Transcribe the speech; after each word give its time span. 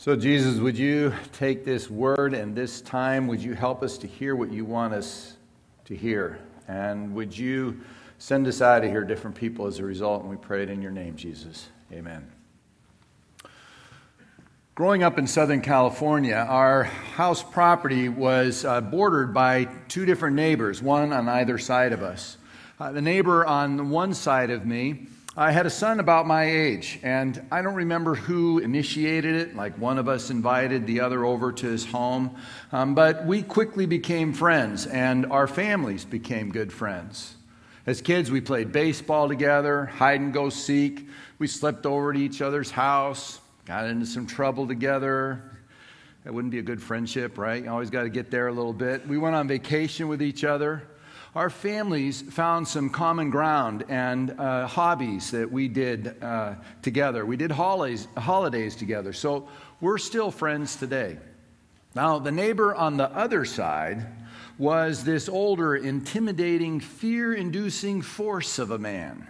So, 0.00 0.16
Jesus, 0.16 0.58
would 0.60 0.78
you 0.78 1.12
take 1.34 1.62
this 1.62 1.90
word 1.90 2.32
and 2.32 2.56
this 2.56 2.80
time, 2.80 3.26
would 3.26 3.42
you 3.42 3.52
help 3.52 3.82
us 3.82 3.98
to 3.98 4.06
hear 4.06 4.34
what 4.34 4.50
you 4.50 4.64
want 4.64 4.94
us 4.94 5.36
to 5.84 5.94
hear? 5.94 6.38
And 6.66 7.14
would 7.14 7.36
you 7.36 7.78
send 8.16 8.46
us 8.46 8.62
out 8.62 8.82
of 8.82 8.88
here, 8.88 9.04
different 9.04 9.36
people, 9.36 9.66
as 9.66 9.78
a 9.78 9.84
result? 9.84 10.22
And 10.22 10.30
we 10.30 10.38
pray 10.38 10.62
it 10.62 10.70
in 10.70 10.80
your 10.80 10.90
name, 10.90 11.16
Jesus. 11.16 11.68
Amen. 11.92 12.26
Growing 14.74 15.02
up 15.02 15.18
in 15.18 15.26
Southern 15.26 15.60
California, 15.60 16.46
our 16.48 16.84
house 16.84 17.42
property 17.42 18.08
was 18.08 18.64
uh, 18.64 18.80
bordered 18.80 19.34
by 19.34 19.64
two 19.88 20.06
different 20.06 20.34
neighbors, 20.34 20.82
one 20.82 21.12
on 21.12 21.28
either 21.28 21.58
side 21.58 21.92
of 21.92 22.02
us. 22.02 22.38
Uh, 22.78 22.90
the 22.90 23.02
neighbor 23.02 23.44
on 23.44 23.90
one 23.90 24.14
side 24.14 24.48
of 24.48 24.64
me 24.64 25.08
I 25.36 25.52
had 25.52 25.64
a 25.64 25.70
son 25.70 26.00
about 26.00 26.26
my 26.26 26.42
age, 26.42 26.98
and 27.04 27.46
I 27.52 27.62
don't 27.62 27.76
remember 27.76 28.16
who 28.16 28.58
initiated 28.58 29.36
it. 29.36 29.54
Like 29.54 29.78
one 29.78 29.96
of 29.96 30.08
us 30.08 30.28
invited 30.28 30.88
the 30.88 31.02
other 31.02 31.24
over 31.24 31.52
to 31.52 31.66
his 31.66 31.86
home. 31.86 32.34
Um, 32.72 32.96
but 32.96 33.24
we 33.24 33.42
quickly 33.42 33.86
became 33.86 34.32
friends, 34.32 34.86
and 34.86 35.26
our 35.26 35.46
families 35.46 36.04
became 36.04 36.50
good 36.50 36.72
friends. 36.72 37.36
As 37.86 38.02
kids, 38.02 38.32
we 38.32 38.40
played 38.40 38.72
baseball 38.72 39.28
together, 39.28 39.86
hide 39.86 40.20
and 40.20 40.32
go 40.32 40.50
seek. 40.50 41.08
We 41.38 41.46
slept 41.46 41.86
over 41.86 42.10
at 42.10 42.16
each 42.16 42.42
other's 42.42 42.72
house, 42.72 43.38
got 43.66 43.86
into 43.86 44.06
some 44.06 44.26
trouble 44.26 44.66
together. 44.66 45.58
That 46.24 46.34
wouldn't 46.34 46.50
be 46.50 46.58
a 46.58 46.62
good 46.62 46.82
friendship, 46.82 47.38
right? 47.38 47.62
You 47.62 47.70
always 47.70 47.88
got 47.88 48.02
to 48.02 48.10
get 48.10 48.32
there 48.32 48.48
a 48.48 48.52
little 48.52 48.72
bit. 48.72 49.06
We 49.06 49.16
went 49.16 49.36
on 49.36 49.46
vacation 49.46 50.08
with 50.08 50.22
each 50.22 50.42
other 50.42 50.82
our 51.34 51.50
families 51.50 52.22
found 52.22 52.66
some 52.66 52.90
common 52.90 53.30
ground 53.30 53.84
and 53.88 54.32
uh, 54.32 54.66
hobbies 54.66 55.30
that 55.30 55.50
we 55.50 55.68
did 55.68 56.20
uh, 56.22 56.54
together. 56.82 57.24
We 57.24 57.36
did 57.36 57.52
holidays, 57.52 58.08
holidays 58.16 58.74
together. 58.74 59.12
So 59.12 59.48
we're 59.80 59.98
still 59.98 60.32
friends 60.32 60.74
today. 60.74 61.18
Now, 61.94 62.18
the 62.18 62.32
neighbor 62.32 62.74
on 62.74 62.96
the 62.96 63.10
other 63.12 63.44
side 63.44 64.06
was 64.58 65.04
this 65.04 65.28
older, 65.28 65.76
intimidating, 65.76 66.80
fear 66.80 67.32
inducing 67.34 68.02
force 68.02 68.58
of 68.58 68.72
a 68.72 68.78
man 68.78 69.26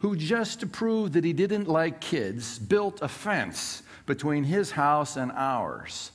who, 0.00 0.16
just 0.16 0.60
to 0.60 0.66
prove 0.66 1.12
that 1.12 1.24
he 1.24 1.32
didn't 1.32 1.68
like 1.68 2.00
kids, 2.00 2.58
built 2.58 3.00
a 3.02 3.08
fence 3.08 3.82
between 4.04 4.44
his 4.44 4.72
house 4.72 5.16
and 5.16 5.32
ours. 5.32 6.10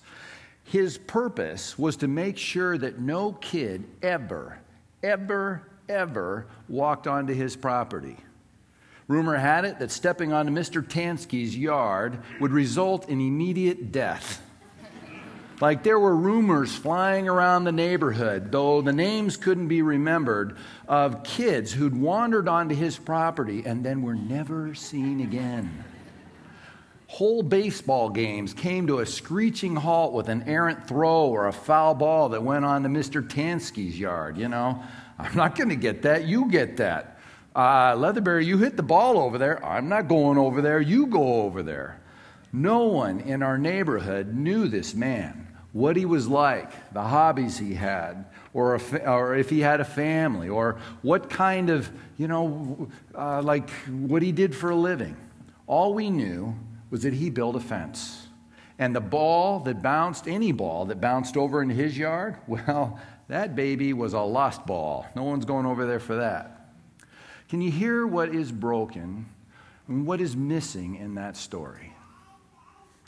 His 0.64 0.98
purpose 0.98 1.77
was 1.77 1.98
to 1.98 2.08
make 2.08 2.38
sure 2.38 2.77
that 2.77 3.00
no 3.00 3.33
kid 3.33 3.83
ever 4.02 4.61
ever, 5.03 5.63
ever 5.89 6.47
walked 6.67 7.07
onto 7.07 7.33
his 7.33 7.55
property. 7.55 8.17
Rumor 9.08 9.35
had 9.35 9.66
it 9.66 9.80
that 9.80 9.91
stepping 9.91 10.31
onto 10.31 10.52
Mr. 10.52 10.81
Tansky's 10.81 11.58
yard 11.58 12.19
would 12.39 12.52
result 12.52 13.09
in 13.09 13.19
immediate 13.19 13.91
death. 13.91 14.41
Like 15.59 15.83
there 15.83 15.99
were 15.99 16.16
rumors 16.16 16.73
flying 16.75 17.27
around 17.27 17.66
the 17.66 17.71
neighborhood, 17.71 18.52
though 18.52 18.81
the 18.81 18.93
names 18.93 19.38
couldn't 19.38 19.67
be 19.67 19.83
remembered, 19.83 20.58
of 20.88 21.23
kids 21.23 21.71
who'd 21.71 21.95
wandered 21.95 22.47
onto 22.47 22.73
his 22.73 22.97
property 22.97 23.63
and 23.65 23.86
then 23.86 24.02
were 24.02 24.15
never 24.15 24.73
seen 24.73 25.21
again. 25.21 25.83
Whole 27.12 27.44
baseball 27.44 28.09
games 28.09 28.54
came 28.54 28.88
to 28.88 29.00
a 29.00 29.06
screeching 29.06 29.76
halt 29.76 30.14
with 30.14 30.30
an 30.30 30.44
errant 30.48 30.88
throw 30.88 31.26
or 31.26 31.48
a 31.48 31.52
foul 31.52 31.94
ball 31.94 32.30
that 32.30 32.42
went 32.42 32.64
on 32.64 32.84
to 32.84 32.90
Mr. 32.90 33.22
Tansky's 33.22 34.00
yard. 34.00 34.38
You 34.38 34.48
know, 34.48 34.81
I'm 35.20 35.36
not 35.36 35.58
going 35.58 35.67
to 35.67 35.76
get 35.76 36.04
that. 36.04 36.23
You 36.23 36.50
get 36.50 36.78
that. 36.78 37.20
Uh, 37.54 37.95
Leatherberry, 37.95 38.45
you 38.45 38.59
hit 38.59 38.78
the 38.78 38.84
ball 38.84 39.20
over 39.20 39.38
there. 39.38 39.64
I'm 39.64 39.89
not 39.89 40.08
going 40.08 40.38
over 40.38 40.62
there. 40.62 40.80
You 40.80 41.06
go 41.08 41.42
over 41.42 41.62
there. 41.62 42.00
No 42.54 42.86
one 42.86 43.20
in 43.20 43.44
our 43.44 43.58
neighborhood 43.58 44.34
knew 44.34 44.70
this 44.70 44.95
man, 44.95 45.50
what 45.73 45.98
he 45.98 46.06
was 46.06 46.30
like, 46.30 46.94
the 46.94 47.04
hobbies 47.04 47.58
he 47.58 47.73
had, 47.73 48.23
or, 48.54 48.80
fa- 48.80 49.06
or 49.06 49.36
if 49.36 49.50
he 49.50 49.59
had 49.59 49.82
a 49.82 49.86
family, 49.86 50.48
or 50.48 50.80
what 51.02 51.30
kind 51.30 51.70
of, 51.70 51.92
you 52.17 52.30
know, 52.30 52.88
uh, 53.14 53.42
like 53.42 53.70
what 53.89 54.21
he 54.21 54.32
did 54.32 54.55
for 54.55 54.70
a 54.70 54.76
living. 54.77 55.17
All 55.67 55.94
we 55.94 56.10
knew 56.10 56.55
was 56.91 57.02
that 57.02 57.13
he 57.13 57.31
built 57.31 57.55
a 57.55 57.59
fence. 57.59 58.27
And 58.77 58.95
the 58.95 59.02
ball 59.02 59.59
that 59.61 59.81
bounced, 59.81 60.27
any 60.27 60.52
ball 60.52 60.85
that 60.85 61.02
bounced 61.02 61.37
over 61.37 61.63
in 61.63 61.69
his 61.69 61.97
yard, 61.97 62.37
well, 62.47 62.99
that 63.27 63.55
baby 63.55 63.93
was 63.93 64.13
a 64.13 64.19
lost 64.19 64.67
ball. 64.67 65.07
No 65.15 65.23
one's 65.23 65.45
going 65.45 65.65
over 65.65 65.87
there 65.87 65.99
for 65.99 66.17
that. 66.17 66.69
Can 67.47 67.61
you 67.61 67.71
hear 67.71 68.05
what 68.05 68.35
is 68.35 68.52
broken 68.52 69.25
and 69.87 70.05
what 70.05 70.21
is 70.21 70.35
missing 70.35 70.95
in 70.95 71.15
that 71.15 71.35
story? 71.35 71.90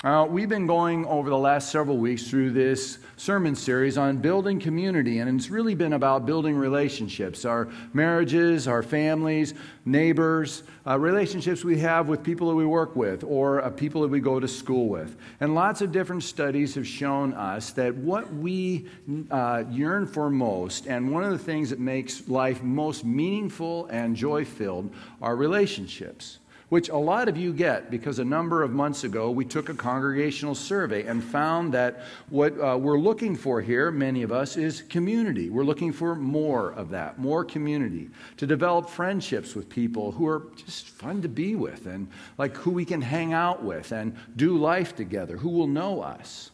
Uh, 0.03 0.25
we've 0.29 0.49
been 0.49 0.67
going 0.67 1.05
over 1.05 1.29
the 1.29 1.37
last 1.37 1.71
several 1.71 1.97
weeks 1.97 2.27
through 2.27 2.51
this 2.51 2.99
sermon 3.15 3.55
series 3.55 3.97
on 3.97 4.17
building 4.17 4.59
community, 4.59 5.19
and 5.19 5.39
it's 5.39 5.49
really 5.49 5.75
been 5.75 5.93
about 5.93 6.25
building 6.25 6.57
relationships 6.57 7.45
our 7.45 7.69
marriages, 7.93 8.67
our 8.67 8.83
families, 8.83 9.53
neighbors, 9.85 10.63
uh, 10.85 10.99
relationships 10.99 11.63
we 11.63 11.79
have 11.79 12.09
with 12.09 12.21
people 12.21 12.49
that 12.49 12.55
we 12.55 12.65
work 12.65 12.97
with 12.97 13.23
or 13.23 13.63
uh, 13.63 13.69
people 13.69 14.01
that 14.01 14.09
we 14.09 14.19
go 14.19 14.41
to 14.41 14.47
school 14.47 14.89
with. 14.89 15.15
And 15.39 15.55
lots 15.55 15.79
of 15.79 15.93
different 15.93 16.23
studies 16.23 16.75
have 16.75 16.85
shown 16.85 17.31
us 17.31 17.71
that 17.71 17.95
what 17.95 18.29
we 18.33 18.89
uh, 19.31 19.63
yearn 19.69 20.05
for 20.05 20.29
most, 20.29 20.85
and 20.85 21.13
one 21.13 21.23
of 21.23 21.31
the 21.31 21.39
things 21.39 21.69
that 21.69 21.79
makes 21.79 22.27
life 22.27 22.61
most 22.61 23.05
meaningful 23.05 23.85
and 23.85 24.17
joy 24.17 24.43
filled, 24.43 24.93
are 25.21 25.37
relationships 25.37 26.39
which 26.73 26.89
a 26.89 26.97
lot 26.97 27.29
of 27.29 27.37
you 27.37 27.53
get 27.53 27.91
because 27.91 28.17
a 28.17 28.25
number 28.25 28.63
of 28.63 28.71
months 28.71 29.03
ago 29.03 29.29
we 29.29 29.45
took 29.45 29.69
a 29.69 29.75
congregational 29.75 30.55
survey 30.55 31.05
and 31.05 31.23
found 31.23 31.71
that 31.71 32.01
what 32.31 32.51
uh, 32.59 32.75
we're 32.75 32.97
looking 32.97 33.35
for 33.35 33.61
here, 33.61 33.91
many 33.91 34.23
of 34.23 34.31
us, 34.31 34.57
is 34.57 34.81
community. 34.81 35.51
We're 35.51 35.65
looking 35.65 35.93
for 35.93 36.15
more 36.15 36.71
of 36.71 36.89
that, 36.89 37.19
more 37.19 37.45
community, 37.45 38.09
to 38.37 38.47
develop 38.47 38.89
friendships 38.89 39.53
with 39.53 39.69
people 39.69 40.13
who 40.13 40.25
are 40.25 40.47
just 40.55 40.87
fun 40.87 41.21
to 41.21 41.29
be 41.29 41.53
with 41.53 41.85
and 41.85 42.07
like 42.39 42.57
who 42.57 42.71
we 42.71 42.85
can 42.85 43.03
hang 43.03 43.33
out 43.33 43.63
with 43.63 43.91
and 43.91 44.17
do 44.35 44.57
life 44.57 44.95
together, 44.95 45.37
who 45.37 45.49
will 45.49 45.67
know 45.67 46.01
us. 46.01 46.49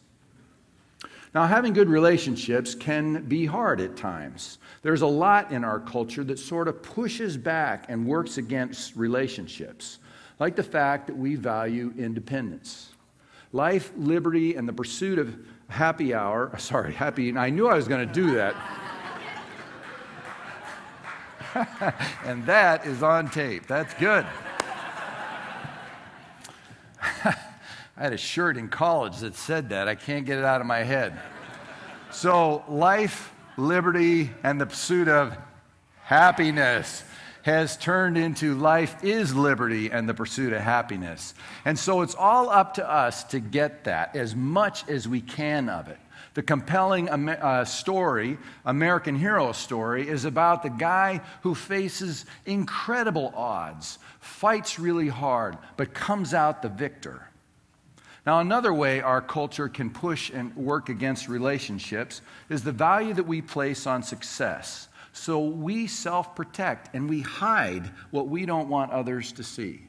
Now, 1.34 1.46
having 1.46 1.72
good 1.72 1.88
relationships 1.88 2.74
can 2.74 3.22
be 3.22 3.46
hard 3.46 3.80
at 3.80 3.96
times. 3.96 4.58
There's 4.82 5.00
a 5.00 5.06
lot 5.06 5.50
in 5.50 5.64
our 5.64 5.80
culture 5.80 6.24
that 6.24 6.38
sort 6.38 6.68
of 6.68 6.82
pushes 6.82 7.38
back 7.38 7.86
and 7.88 8.06
works 8.06 8.36
against 8.36 8.96
relationships 8.96 9.98
like 10.40 10.56
the 10.56 10.62
fact 10.62 11.06
that 11.06 11.16
we 11.16 11.36
value 11.36 11.92
independence. 11.96 12.88
Life, 13.52 13.92
liberty, 13.96 14.56
and 14.56 14.66
the 14.66 14.72
pursuit 14.72 15.18
of 15.18 15.36
happy 15.68 16.14
hour, 16.14 16.50
sorry, 16.58 16.94
happy, 16.94 17.36
I 17.36 17.50
knew 17.50 17.68
I 17.68 17.74
was 17.74 17.86
going 17.86 18.08
to 18.08 18.12
do 18.12 18.34
that. 18.34 18.56
and 22.24 22.44
that 22.46 22.86
is 22.86 23.02
on 23.02 23.28
tape. 23.28 23.66
That's 23.66 23.92
good. 23.94 24.24
I 27.24 27.34
had 27.96 28.12
a 28.12 28.18
shirt 28.18 28.56
in 28.56 28.68
college 28.68 29.18
that 29.18 29.34
said 29.34 29.68
that. 29.70 29.88
I 29.88 29.94
can't 29.94 30.24
get 30.24 30.38
it 30.38 30.44
out 30.44 30.60
of 30.60 30.66
my 30.66 30.84
head. 30.84 31.18
So, 32.12 32.64
life, 32.68 33.32
liberty, 33.56 34.30
and 34.42 34.60
the 34.60 34.66
pursuit 34.66 35.08
of 35.08 35.36
happiness 36.02 37.04
has 37.42 37.76
turned 37.76 38.18
into 38.18 38.54
life 38.54 39.02
is 39.02 39.34
liberty 39.34 39.90
and 39.90 40.08
the 40.08 40.14
pursuit 40.14 40.52
of 40.52 40.60
happiness. 40.60 41.34
And 41.64 41.78
so 41.78 42.02
it's 42.02 42.14
all 42.14 42.50
up 42.50 42.74
to 42.74 42.90
us 42.90 43.24
to 43.24 43.40
get 43.40 43.84
that 43.84 44.14
as 44.16 44.34
much 44.36 44.88
as 44.88 45.08
we 45.08 45.20
can 45.20 45.68
of 45.68 45.88
it. 45.88 45.98
The 46.34 46.42
compelling 46.42 47.08
uh, 47.08 47.64
story, 47.64 48.38
American 48.64 49.16
hero 49.16 49.52
story, 49.52 50.08
is 50.08 50.24
about 50.24 50.62
the 50.62 50.70
guy 50.70 51.22
who 51.42 51.54
faces 51.54 52.24
incredible 52.46 53.32
odds, 53.34 53.98
fights 54.20 54.78
really 54.78 55.08
hard, 55.08 55.58
but 55.76 55.92
comes 55.92 56.32
out 56.32 56.62
the 56.62 56.68
victor. 56.68 57.26
Now, 58.26 58.40
another 58.40 58.72
way 58.72 59.00
our 59.00 59.22
culture 59.22 59.68
can 59.68 59.90
push 59.90 60.30
and 60.30 60.54
work 60.54 60.88
against 60.88 61.28
relationships 61.28 62.20
is 62.48 62.62
the 62.62 62.70
value 62.70 63.14
that 63.14 63.26
we 63.26 63.40
place 63.40 63.86
on 63.86 64.02
success. 64.02 64.88
So 65.12 65.40
we 65.40 65.86
self 65.86 66.34
protect 66.34 66.94
and 66.94 67.08
we 67.08 67.20
hide 67.20 67.90
what 68.10 68.28
we 68.28 68.46
don't 68.46 68.68
want 68.68 68.92
others 68.92 69.32
to 69.32 69.42
see. 69.42 69.82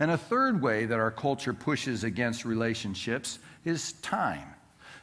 And 0.00 0.10
a 0.10 0.18
third 0.18 0.62
way 0.62 0.86
that 0.86 0.98
our 0.98 1.10
culture 1.10 1.52
pushes 1.52 2.04
against 2.04 2.44
relationships 2.44 3.38
is 3.64 3.94
time. 3.94 4.54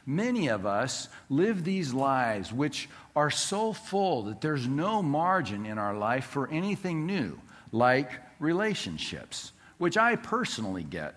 Many 0.06 0.48
of 0.48 0.64
us 0.64 1.08
live 1.28 1.64
these 1.64 1.92
lives 1.92 2.52
which 2.52 2.88
are 3.14 3.30
so 3.30 3.72
full 3.72 4.22
that 4.24 4.40
there's 4.40 4.68
no 4.68 5.02
margin 5.02 5.66
in 5.66 5.78
our 5.78 5.94
life 5.94 6.26
for 6.26 6.48
anything 6.48 7.06
new, 7.06 7.40
like 7.72 8.12
relationships, 8.38 9.52
which 9.78 9.96
I 9.96 10.16
personally 10.16 10.84
get. 10.84 11.16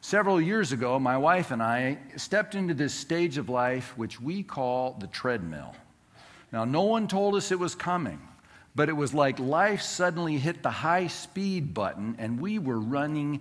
Several 0.00 0.40
years 0.40 0.72
ago, 0.72 0.98
my 0.98 1.18
wife 1.18 1.50
and 1.50 1.62
I 1.62 1.98
stepped 2.16 2.54
into 2.54 2.72
this 2.72 2.94
stage 2.94 3.36
of 3.36 3.48
life 3.48 3.92
which 3.98 4.20
we 4.20 4.42
call 4.42 4.96
the 4.98 5.08
treadmill. 5.08 5.74
Now, 6.52 6.64
no 6.64 6.82
one 6.82 7.06
told 7.08 7.34
us 7.34 7.52
it 7.52 7.58
was 7.58 7.74
coming, 7.74 8.20
but 8.74 8.88
it 8.88 8.96
was 8.96 9.14
like 9.14 9.38
life 9.38 9.82
suddenly 9.82 10.38
hit 10.38 10.62
the 10.62 10.70
high 10.70 11.06
speed 11.06 11.74
button 11.74 12.16
and 12.18 12.40
we 12.40 12.58
were 12.58 12.80
running 12.80 13.40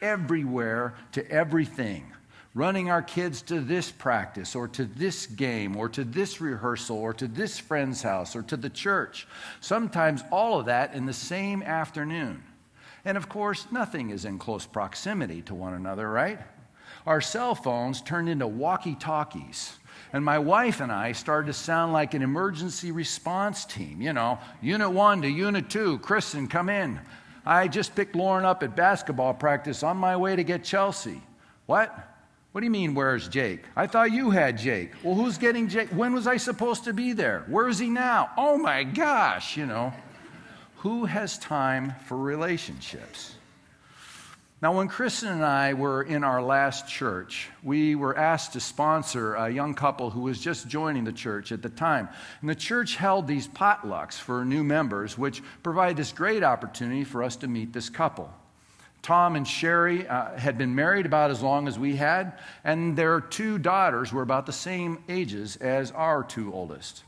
everywhere 0.00 0.94
to 1.12 1.30
everything. 1.30 2.12
running 2.54 2.90
our 2.90 3.02
kids 3.02 3.42
to 3.42 3.60
this 3.60 3.90
practice 3.90 4.54
or 4.54 4.66
to 4.66 4.84
this 4.84 5.26
game 5.26 5.76
or 5.76 5.88
to 5.88 6.04
this 6.04 6.40
rehearsal 6.40 6.96
or 6.98 7.14
to 7.14 7.28
this 7.28 7.58
friend's 7.58 8.02
house 8.02 8.34
or 8.34 8.42
to 8.42 8.56
the 8.56 8.70
church. 8.70 9.26
Sometimes 9.60 10.24
all 10.32 10.58
of 10.58 10.66
that 10.66 10.94
in 10.94 11.06
the 11.06 11.12
same 11.12 11.62
afternoon. 11.62 12.42
And 13.04 13.16
of 13.16 13.28
course, 13.28 13.66
nothing 13.70 14.10
is 14.10 14.24
in 14.24 14.38
close 14.38 14.66
proximity 14.66 15.42
to 15.42 15.54
one 15.54 15.74
another, 15.74 16.10
right? 16.10 16.40
Our 17.06 17.20
cell 17.20 17.54
phones 17.54 18.02
turned 18.02 18.28
into 18.28 18.46
walkie 18.46 18.96
talkies. 18.96 19.76
And 20.12 20.24
my 20.24 20.38
wife 20.38 20.80
and 20.80 20.90
I 20.90 21.12
started 21.12 21.46
to 21.46 21.52
sound 21.52 21.92
like 21.92 22.14
an 22.14 22.22
emergency 22.22 22.90
response 22.90 23.64
team. 23.64 24.00
You 24.00 24.12
know, 24.12 24.38
Unit 24.60 24.90
1 24.90 25.22
to 25.22 25.28
Unit 25.28 25.70
2, 25.70 25.98
Kristen, 26.00 26.48
come 26.48 26.68
in. 26.68 27.00
I 27.46 27.68
just 27.68 27.94
picked 27.94 28.16
Lauren 28.16 28.44
up 28.44 28.62
at 28.62 28.76
basketball 28.76 29.34
practice 29.34 29.82
on 29.82 29.96
my 29.96 30.16
way 30.16 30.36
to 30.36 30.44
get 30.44 30.64
Chelsea. 30.64 31.22
What? 31.66 31.96
What 32.52 32.62
do 32.62 32.64
you 32.64 32.70
mean, 32.70 32.94
where's 32.94 33.28
Jake? 33.28 33.62
I 33.76 33.86
thought 33.86 34.10
you 34.10 34.30
had 34.30 34.58
Jake. 34.58 34.90
Well, 35.04 35.14
who's 35.14 35.38
getting 35.38 35.68
Jake? 35.68 35.88
When 35.90 36.12
was 36.12 36.26
I 36.26 36.36
supposed 36.36 36.84
to 36.84 36.92
be 36.92 37.12
there? 37.12 37.44
Where 37.46 37.68
is 37.68 37.78
he 37.78 37.88
now? 37.88 38.30
Oh 38.36 38.58
my 38.58 38.82
gosh, 38.82 39.56
you 39.56 39.66
know. 39.66 39.92
Who 40.78 41.04
has 41.04 41.38
time 41.38 41.94
for 42.06 42.16
relationships? 42.16 43.36
Now, 44.62 44.76
when 44.76 44.88
Kristen 44.88 45.30
and 45.30 45.44
I 45.44 45.72
were 45.72 46.02
in 46.02 46.22
our 46.22 46.42
last 46.42 46.86
church, 46.86 47.48
we 47.62 47.94
were 47.94 48.14
asked 48.14 48.52
to 48.52 48.60
sponsor 48.60 49.34
a 49.34 49.48
young 49.48 49.72
couple 49.72 50.10
who 50.10 50.20
was 50.20 50.38
just 50.38 50.68
joining 50.68 51.04
the 51.04 51.12
church 51.12 51.50
at 51.50 51.62
the 51.62 51.70
time. 51.70 52.10
And 52.42 52.50
the 52.50 52.54
church 52.54 52.96
held 52.96 53.26
these 53.26 53.48
potlucks 53.48 54.18
for 54.18 54.44
new 54.44 54.62
members, 54.62 55.16
which 55.16 55.42
provided 55.62 55.96
this 55.96 56.12
great 56.12 56.44
opportunity 56.44 57.04
for 57.04 57.22
us 57.22 57.36
to 57.36 57.48
meet 57.48 57.72
this 57.72 57.88
couple. 57.88 58.30
Tom 59.00 59.34
and 59.34 59.48
Sherry 59.48 60.06
uh, 60.06 60.36
had 60.36 60.58
been 60.58 60.74
married 60.74 61.06
about 61.06 61.30
as 61.30 61.40
long 61.40 61.66
as 61.66 61.78
we 61.78 61.96
had, 61.96 62.38
and 62.62 62.94
their 62.94 63.18
two 63.18 63.56
daughters 63.56 64.12
were 64.12 64.20
about 64.20 64.44
the 64.44 64.52
same 64.52 65.02
ages 65.08 65.56
as 65.56 65.90
our 65.92 66.22
two 66.22 66.52
oldest. 66.52 67.04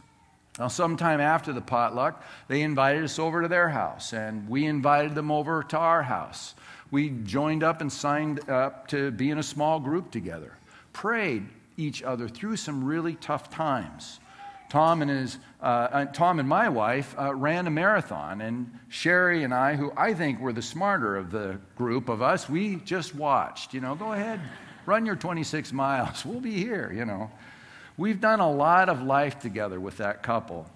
Now, 0.58 0.69
sometime 0.69 1.20
after 1.20 1.52
the 1.52 1.62
potluck, 1.62 2.22
they 2.49 2.60
invited 2.60 3.04
us 3.04 3.19
over 3.19 3.43
to 3.43 3.49
their 3.49 3.70
house, 3.70 4.12
and 4.12 4.49
we 4.49 4.66
invited 4.66 5.14
them 5.14 5.31
over 5.31 5.62
to 5.64 5.78
our 5.78 6.02
house. 6.02 6.54
We 6.90 7.08
joined 7.08 7.62
up 7.62 7.81
and 7.81 7.90
signed 7.90 8.49
up 8.50 8.87
to 8.88 9.10
be 9.10 9.31
in 9.31 9.38
a 9.38 9.43
small 9.43 9.81
group 9.81 10.10
together, 10.10 10.52
prayed 10.93 11.46
each 11.78 12.02
other 12.02 12.28
through 12.28 12.56
some 12.56 12.84
really 12.84 13.14
tough 13.14 13.50
times. 13.50 14.20
Tom 14.69 15.02
and, 15.02 15.10
his, 15.10 15.38
uh, 15.62 15.64
uh, 15.64 16.04
Tom 16.06 16.38
and 16.38 16.49
my 16.49 16.69
wife 16.69 17.14
uh, 17.19 17.34
ran 17.34 17.66
a 17.66 17.70
marathon, 17.70 18.43
and 18.43 18.70
Sherry 18.88 19.44
and 19.44 19.54
I, 19.54 19.76
who 19.76 19.93
I 19.96 20.12
think 20.12 20.38
were 20.38 20.52
the 20.52 20.62
smarter 20.62 21.16
of 21.16 21.31
the 21.31 21.58
group 21.76 22.10
of 22.10 22.20
us, 22.20 22.49
we 22.49 22.76
just 22.76 23.14
watched. 23.14 23.72
You 23.72 23.81
know, 23.81 23.94
go 23.94 24.12
ahead, 24.12 24.40
run 24.84 25.06
your 25.06 25.16
26 25.16 25.72
miles. 25.72 26.25
We'll 26.26 26.40
be 26.40 26.58
here, 26.58 26.93
you 26.94 27.06
know. 27.06 27.31
We've 27.96 28.20
done 28.20 28.40
a 28.40 28.50
lot 28.50 28.88
of 28.88 29.02
life 29.02 29.38
together 29.38 29.78
with 29.78 29.98
that 29.98 30.22
couple. 30.22 30.66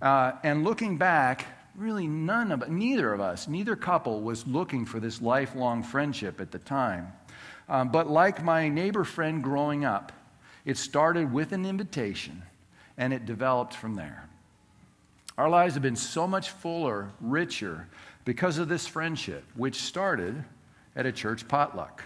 Uh, 0.00 0.32
and 0.42 0.64
looking 0.64 0.96
back, 0.96 1.46
really 1.74 2.06
none 2.06 2.50
of 2.50 2.68
neither 2.68 3.12
of 3.12 3.20
us, 3.20 3.46
neither 3.46 3.76
couple 3.76 4.20
was 4.20 4.46
looking 4.46 4.84
for 4.84 4.98
this 4.98 5.20
lifelong 5.20 5.82
friendship 5.82 6.40
at 6.40 6.50
the 6.50 6.58
time. 6.58 7.12
Um, 7.68 7.90
but 7.90 8.10
like 8.10 8.42
my 8.42 8.68
neighbor 8.68 9.04
friend 9.04 9.42
growing 9.42 9.84
up, 9.84 10.12
it 10.64 10.76
started 10.76 11.32
with 11.32 11.52
an 11.52 11.64
invitation 11.64 12.42
and 12.96 13.12
it 13.12 13.26
developed 13.26 13.74
from 13.74 13.94
there. 13.94 14.28
Our 15.38 15.48
lives 15.48 15.74
have 15.74 15.82
been 15.82 15.96
so 15.96 16.26
much 16.26 16.50
fuller, 16.50 17.10
richer 17.20 17.88
because 18.24 18.58
of 18.58 18.68
this 18.68 18.86
friendship, 18.86 19.44
which 19.56 19.76
started 19.76 20.44
at 20.94 21.06
a 21.06 21.12
church 21.12 21.48
potluck. 21.48 22.04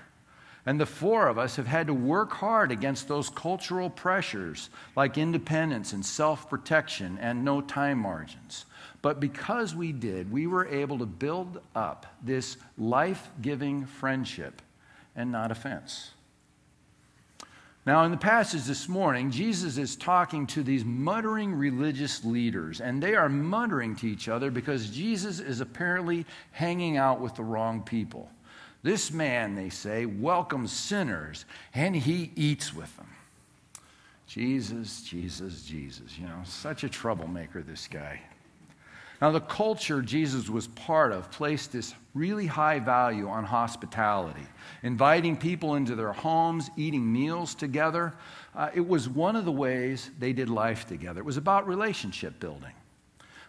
And 0.66 0.80
the 0.80 0.86
four 0.86 1.28
of 1.28 1.38
us 1.38 1.54
have 1.56 1.68
had 1.68 1.86
to 1.86 1.94
work 1.94 2.32
hard 2.32 2.72
against 2.72 3.06
those 3.06 3.30
cultural 3.30 3.88
pressures 3.88 4.68
like 4.96 5.16
independence 5.16 5.92
and 5.92 6.04
self 6.04 6.50
protection 6.50 7.18
and 7.20 7.44
no 7.44 7.60
time 7.60 7.98
margins. 7.98 8.66
But 9.00 9.20
because 9.20 9.76
we 9.76 9.92
did, 9.92 10.32
we 10.32 10.48
were 10.48 10.66
able 10.66 10.98
to 10.98 11.06
build 11.06 11.60
up 11.76 12.06
this 12.20 12.56
life 12.76 13.30
giving 13.40 13.86
friendship 13.86 14.60
and 15.14 15.30
not 15.30 15.52
offense. 15.52 16.10
Now, 17.86 18.02
in 18.02 18.10
the 18.10 18.16
passage 18.16 18.64
this 18.64 18.88
morning, 18.88 19.30
Jesus 19.30 19.78
is 19.78 19.94
talking 19.94 20.48
to 20.48 20.64
these 20.64 20.84
muttering 20.84 21.54
religious 21.54 22.24
leaders, 22.24 22.80
and 22.80 23.00
they 23.00 23.14
are 23.14 23.28
muttering 23.28 23.94
to 23.96 24.08
each 24.08 24.28
other 24.28 24.50
because 24.50 24.90
Jesus 24.90 25.38
is 25.38 25.60
apparently 25.60 26.26
hanging 26.50 26.96
out 26.96 27.20
with 27.20 27.36
the 27.36 27.44
wrong 27.44 27.82
people. 27.82 28.28
This 28.86 29.10
man, 29.10 29.56
they 29.56 29.68
say, 29.68 30.06
welcomes 30.06 30.70
sinners, 30.70 31.44
and 31.74 31.96
he 31.96 32.30
eats 32.36 32.72
with 32.72 32.96
them. 32.96 33.08
Jesus, 34.28 35.02
Jesus, 35.02 35.64
Jesus. 35.64 36.16
You 36.16 36.28
know, 36.28 36.42
such 36.44 36.84
a 36.84 36.88
troublemaker, 36.88 37.62
this 37.62 37.88
guy. 37.88 38.20
Now, 39.20 39.32
the 39.32 39.40
culture 39.40 40.02
Jesus 40.02 40.48
was 40.48 40.68
part 40.68 41.10
of 41.10 41.32
placed 41.32 41.72
this 41.72 41.96
really 42.14 42.46
high 42.46 42.78
value 42.78 43.26
on 43.28 43.42
hospitality, 43.42 44.46
inviting 44.84 45.36
people 45.36 45.74
into 45.74 45.96
their 45.96 46.12
homes, 46.12 46.70
eating 46.76 47.12
meals 47.12 47.56
together. 47.56 48.14
Uh, 48.54 48.70
it 48.72 48.86
was 48.86 49.08
one 49.08 49.34
of 49.34 49.44
the 49.44 49.50
ways 49.50 50.12
they 50.20 50.32
did 50.32 50.48
life 50.48 50.86
together. 50.86 51.18
It 51.18 51.26
was 51.26 51.38
about 51.38 51.66
relationship 51.66 52.38
building. 52.38 52.74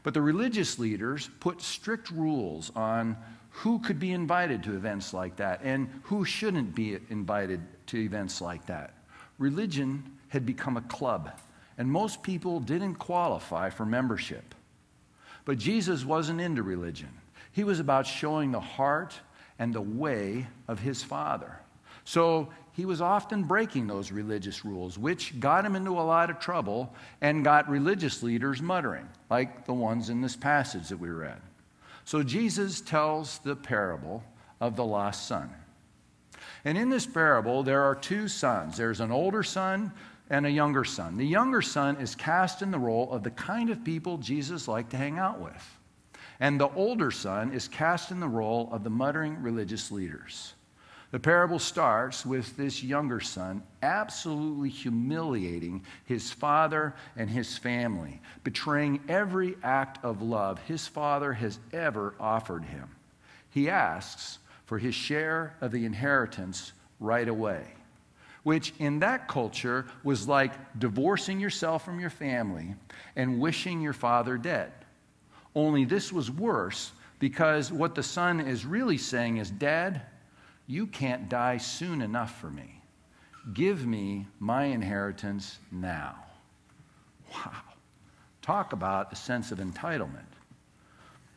But 0.01 0.15
the 0.15 0.21
religious 0.23 0.79
leaders 0.79 1.29
put 1.39 1.61
strict 1.61 2.09
rules 2.09 2.71
on 2.75 3.15
who 3.49 3.79
could 3.79 3.99
be 3.99 4.11
invited 4.11 4.63
to 4.63 4.75
events 4.75 5.13
like 5.13 5.35
that 5.37 5.61
and 5.63 5.89
who 6.03 6.25
shouldn't 6.25 6.75
be 6.75 6.97
invited 7.09 7.61
to 7.87 7.97
events 7.97 8.41
like 8.41 8.65
that. 8.67 8.93
Religion 9.39 10.03
had 10.29 10.45
become 10.45 10.77
a 10.77 10.81
club, 10.81 11.31
and 11.77 11.89
most 11.89 12.21
people 12.21 12.59
didn't 12.59 12.95
qualify 12.95 13.69
for 13.69 13.85
membership. 13.85 14.53
But 15.45 15.57
Jesus 15.57 16.03
wasn't 16.03 16.41
into 16.41 16.63
religion, 16.63 17.09
he 17.51 17.63
was 17.63 17.79
about 17.79 18.05
showing 18.05 18.51
the 18.51 18.59
heart 18.59 19.15
and 19.59 19.73
the 19.73 19.81
way 19.81 20.45
of 20.67 20.79
his 20.79 21.03
Father. 21.03 21.57
So 22.03 22.49
he 22.73 22.85
was 22.85 23.01
often 23.01 23.43
breaking 23.43 23.87
those 23.87 24.11
religious 24.11 24.63
rules, 24.63 24.99
which 24.99 25.39
got 25.39 25.65
him 25.65 25.75
into 25.75 25.99
a 25.99 26.01
lot 26.01 26.29
of 26.29 26.39
trouble 26.39 26.93
and 27.21 27.43
got 27.43 27.67
religious 27.67 28.21
leaders 28.21 28.61
muttering, 28.61 29.09
like 29.31 29.65
the 29.65 29.73
ones 29.73 30.09
in 30.09 30.21
this 30.21 30.35
passage 30.35 30.89
that 30.89 30.99
we 30.99 31.09
read. 31.09 31.41
So 32.07 32.23
Jesus 32.23 32.79
tells 32.79 33.39
the 33.39 33.57
parable 33.57 34.23
of 34.61 34.77
the 34.77 34.85
lost 34.85 35.27
son. 35.27 35.49
And 36.63 36.77
in 36.77 36.87
this 36.87 37.05
parable, 37.05 37.63
there 37.63 37.83
are 37.83 37.95
two 37.95 38.29
sons 38.29 38.77
there's 38.77 39.01
an 39.01 39.11
older 39.11 39.43
son 39.43 39.91
and 40.29 40.45
a 40.45 40.49
younger 40.49 40.85
son. 40.85 41.17
The 41.17 41.25
younger 41.25 41.61
son 41.61 41.97
is 41.97 42.15
cast 42.15 42.61
in 42.61 42.71
the 42.71 42.79
role 42.79 43.11
of 43.11 43.23
the 43.23 43.31
kind 43.31 43.69
of 43.69 43.83
people 43.83 44.19
Jesus 44.19 44.69
liked 44.69 44.91
to 44.91 44.97
hang 44.97 45.19
out 45.19 45.41
with. 45.41 45.77
And 46.39 46.57
the 46.57 46.69
older 46.75 47.11
son 47.11 47.51
is 47.51 47.67
cast 47.67 48.09
in 48.09 48.21
the 48.21 48.29
role 48.29 48.69
of 48.71 48.85
the 48.85 48.89
muttering 48.89 49.41
religious 49.41 49.91
leaders. 49.91 50.53
The 51.11 51.19
parable 51.19 51.59
starts 51.59 52.25
with 52.25 52.57
this 52.57 52.83
younger 52.83 53.21
son 53.21 53.63
absolutely 53.81 54.69
humiliating 54.69 55.83
his 56.05 56.31
father 56.31 56.93
and 57.15 57.29
his 57.29 57.57
family, 57.57 58.19
betraying 58.43 58.99
every 59.07 59.55
act 59.63 60.03
of 60.03 60.21
love 60.21 60.59
his 60.59 60.85
father 60.85 61.33
has 61.33 61.59
ever 61.71 62.13
offered 62.19 62.65
him. 62.65 62.89
He 63.51 63.69
asks 63.69 64.39
for 64.65 64.77
his 64.77 64.95
share 64.95 65.55
of 65.61 65.71
the 65.71 65.85
inheritance 65.85 66.73
right 66.99 67.27
away 67.27 67.67
which 68.47 68.73
in 68.79 68.99
that 68.99 69.27
culture 69.27 69.85
was 70.05 70.25
like 70.25 70.53
divorcing 70.79 71.37
yourself 71.37 71.83
from 71.83 71.99
your 71.99 72.09
family 72.09 72.73
and 73.17 73.41
wishing 73.41 73.81
your 73.81 73.91
father 73.91 74.37
dead. 74.37 74.71
Only 75.53 75.83
this 75.83 76.13
was 76.13 76.31
worse 76.31 76.93
because 77.19 77.73
what 77.73 77.93
the 77.93 78.03
son 78.03 78.39
is 78.39 78.65
really 78.65 78.97
saying 78.97 79.35
is, 79.35 79.51
Dad, 79.51 80.01
you 80.67 80.85
can't 80.87 81.29
die 81.29 81.57
soon 81.57 82.01
enough 82.01 82.39
for 82.39 82.49
me. 82.49 82.81
Give 83.53 83.87
me 83.87 84.27
my 84.39 84.65
inheritance 84.65 85.57
now. 85.71 86.15
Wow. 87.31 87.53
Talk 88.41 88.73
about 88.73 89.11
a 89.11 89.15
sense 89.15 89.51
of 89.51 89.59
entitlement. 89.59 90.25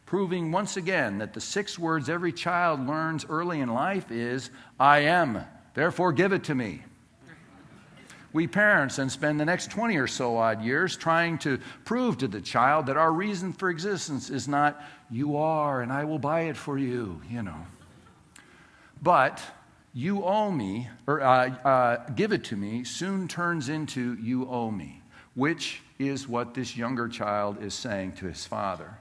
Proving 0.06 0.50
once 0.50 0.76
again 0.76 1.18
that 1.18 1.32
the 1.32 1.40
six 1.40 1.78
words 1.78 2.08
every 2.08 2.32
child 2.32 2.86
learns 2.86 3.24
early 3.28 3.60
in 3.60 3.72
life 3.72 4.10
is, 4.10 4.50
I 4.78 5.00
am, 5.00 5.44
therefore 5.74 6.12
give 6.12 6.32
it 6.32 6.44
to 6.44 6.54
me 6.54 6.82
we 8.32 8.46
parents 8.46 8.96
then 8.96 9.10
spend 9.10 9.40
the 9.40 9.44
next 9.44 9.70
20 9.70 9.96
or 9.96 10.06
so 10.06 10.36
odd 10.36 10.62
years 10.62 10.96
trying 10.96 11.38
to 11.38 11.58
prove 11.84 12.18
to 12.18 12.28
the 12.28 12.40
child 12.40 12.86
that 12.86 12.96
our 12.96 13.12
reason 13.12 13.52
for 13.52 13.70
existence 13.70 14.30
is 14.30 14.46
not, 14.46 14.80
you 15.10 15.36
are, 15.36 15.82
and 15.82 15.92
I 15.92 16.04
will 16.04 16.18
buy 16.18 16.42
it 16.42 16.56
for 16.56 16.78
you, 16.78 17.20
you 17.28 17.42
know. 17.42 17.66
But 19.02 19.42
you 19.92 20.24
owe 20.24 20.50
me, 20.50 20.88
or 21.06 21.20
uh, 21.20 21.48
uh, 21.64 22.10
give 22.10 22.32
it 22.32 22.44
to 22.44 22.56
me, 22.56 22.84
soon 22.84 23.28
turns 23.28 23.68
into 23.68 24.16
you 24.20 24.48
owe 24.48 24.70
me, 24.70 25.02
which 25.34 25.82
is 25.98 26.28
what 26.28 26.54
this 26.54 26.76
younger 26.76 27.08
child 27.08 27.62
is 27.62 27.74
saying 27.74 28.12
to 28.12 28.26
his 28.26 28.46
father. 28.46 28.98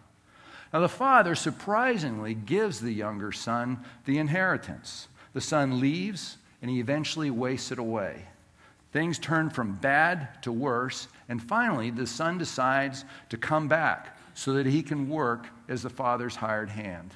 Now, 0.73 0.79
the 0.79 0.89
father 0.89 1.35
surprisingly 1.35 2.33
gives 2.33 2.79
the 2.79 2.91
younger 2.91 3.31
son 3.31 3.79
the 4.05 4.17
inheritance. 4.17 5.07
The 5.33 5.41
son 5.41 5.79
leaves 5.79 6.37
and 6.61 6.69
he 6.69 6.79
eventually 6.79 7.31
wastes 7.31 7.71
it 7.71 7.79
away. 7.79 8.25
Things 8.91 9.19
turn 9.19 9.49
from 9.49 9.73
bad 9.75 10.41
to 10.43 10.51
worse, 10.51 11.07
and 11.27 11.41
finally, 11.41 11.91
the 11.91 12.07
son 12.07 12.37
decides 12.37 13.05
to 13.29 13.37
come 13.37 13.67
back 13.67 14.17
so 14.33 14.53
that 14.53 14.65
he 14.65 14.81
can 14.81 15.09
work 15.09 15.47
as 15.67 15.83
the 15.83 15.89
father's 15.89 16.35
hired 16.35 16.69
hand. 16.69 17.13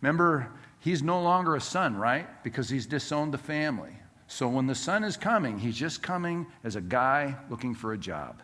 Remember, 0.00 0.50
he's 0.82 1.02
no 1.02 1.22
longer 1.22 1.54
a 1.54 1.60
son, 1.60 1.96
right? 1.96 2.26
Because 2.42 2.68
he's 2.68 2.86
disowned 2.86 3.32
the 3.32 3.38
family. 3.38 3.92
So 4.26 4.48
when 4.48 4.66
the 4.66 4.74
son 4.74 5.04
is 5.04 5.16
coming, 5.16 5.58
he's 5.58 5.76
just 5.76 6.02
coming 6.02 6.46
as 6.64 6.76
a 6.76 6.80
guy 6.80 7.36
looking 7.48 7.74
for 7.74 7.92
a 7.92 7.98
job. 7.98 8.42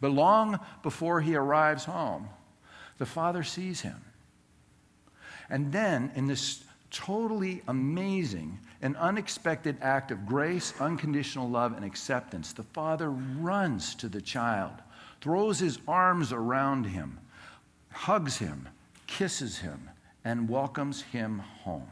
But 0.00 0.12
long 0.12 0.58
before 0.82 1.20
he 1.20 1.36
arrives 1.36 1.84
home, 1.84 2.28
the 2.96 3.06
father 3.06 3.42
sees 3.42 3.80
him. 3.80 4.00
And 5.50 5.72
then, 5.72 6.12
in 6.14 6.26
this 6.26 6.64
totally 6.90 7.62
amazing 7.68 8.58
and 8.80 8.96
unexpected 8.96 9.76
act 9.80 10.10
of 10.10 10.26
grace, 10.26 10.72
unconditional 10.80 11.48
love, 11.48 11.74
and 11.74 11.84
acceptance, 11.84 12.52
the 12.52 12.62
father 12.62 13.10
runs 13.10 13.94
to 13.96 14.08
the 14.08 14.20
child, 14.20 14.74
throws 15.20 15.58
his 15.58 15.78
arms 15.88 16.32
around 16.32 16.84
him, 16.84 17.18
hugs 17.90 18.38
him, 18.38 18.68
kisses 19.06 19.58
him, 19.58 19.90
and 20.28 20.46
welcomes 20.46 21.00
him 21.00 21.38
home. 21.38 21.88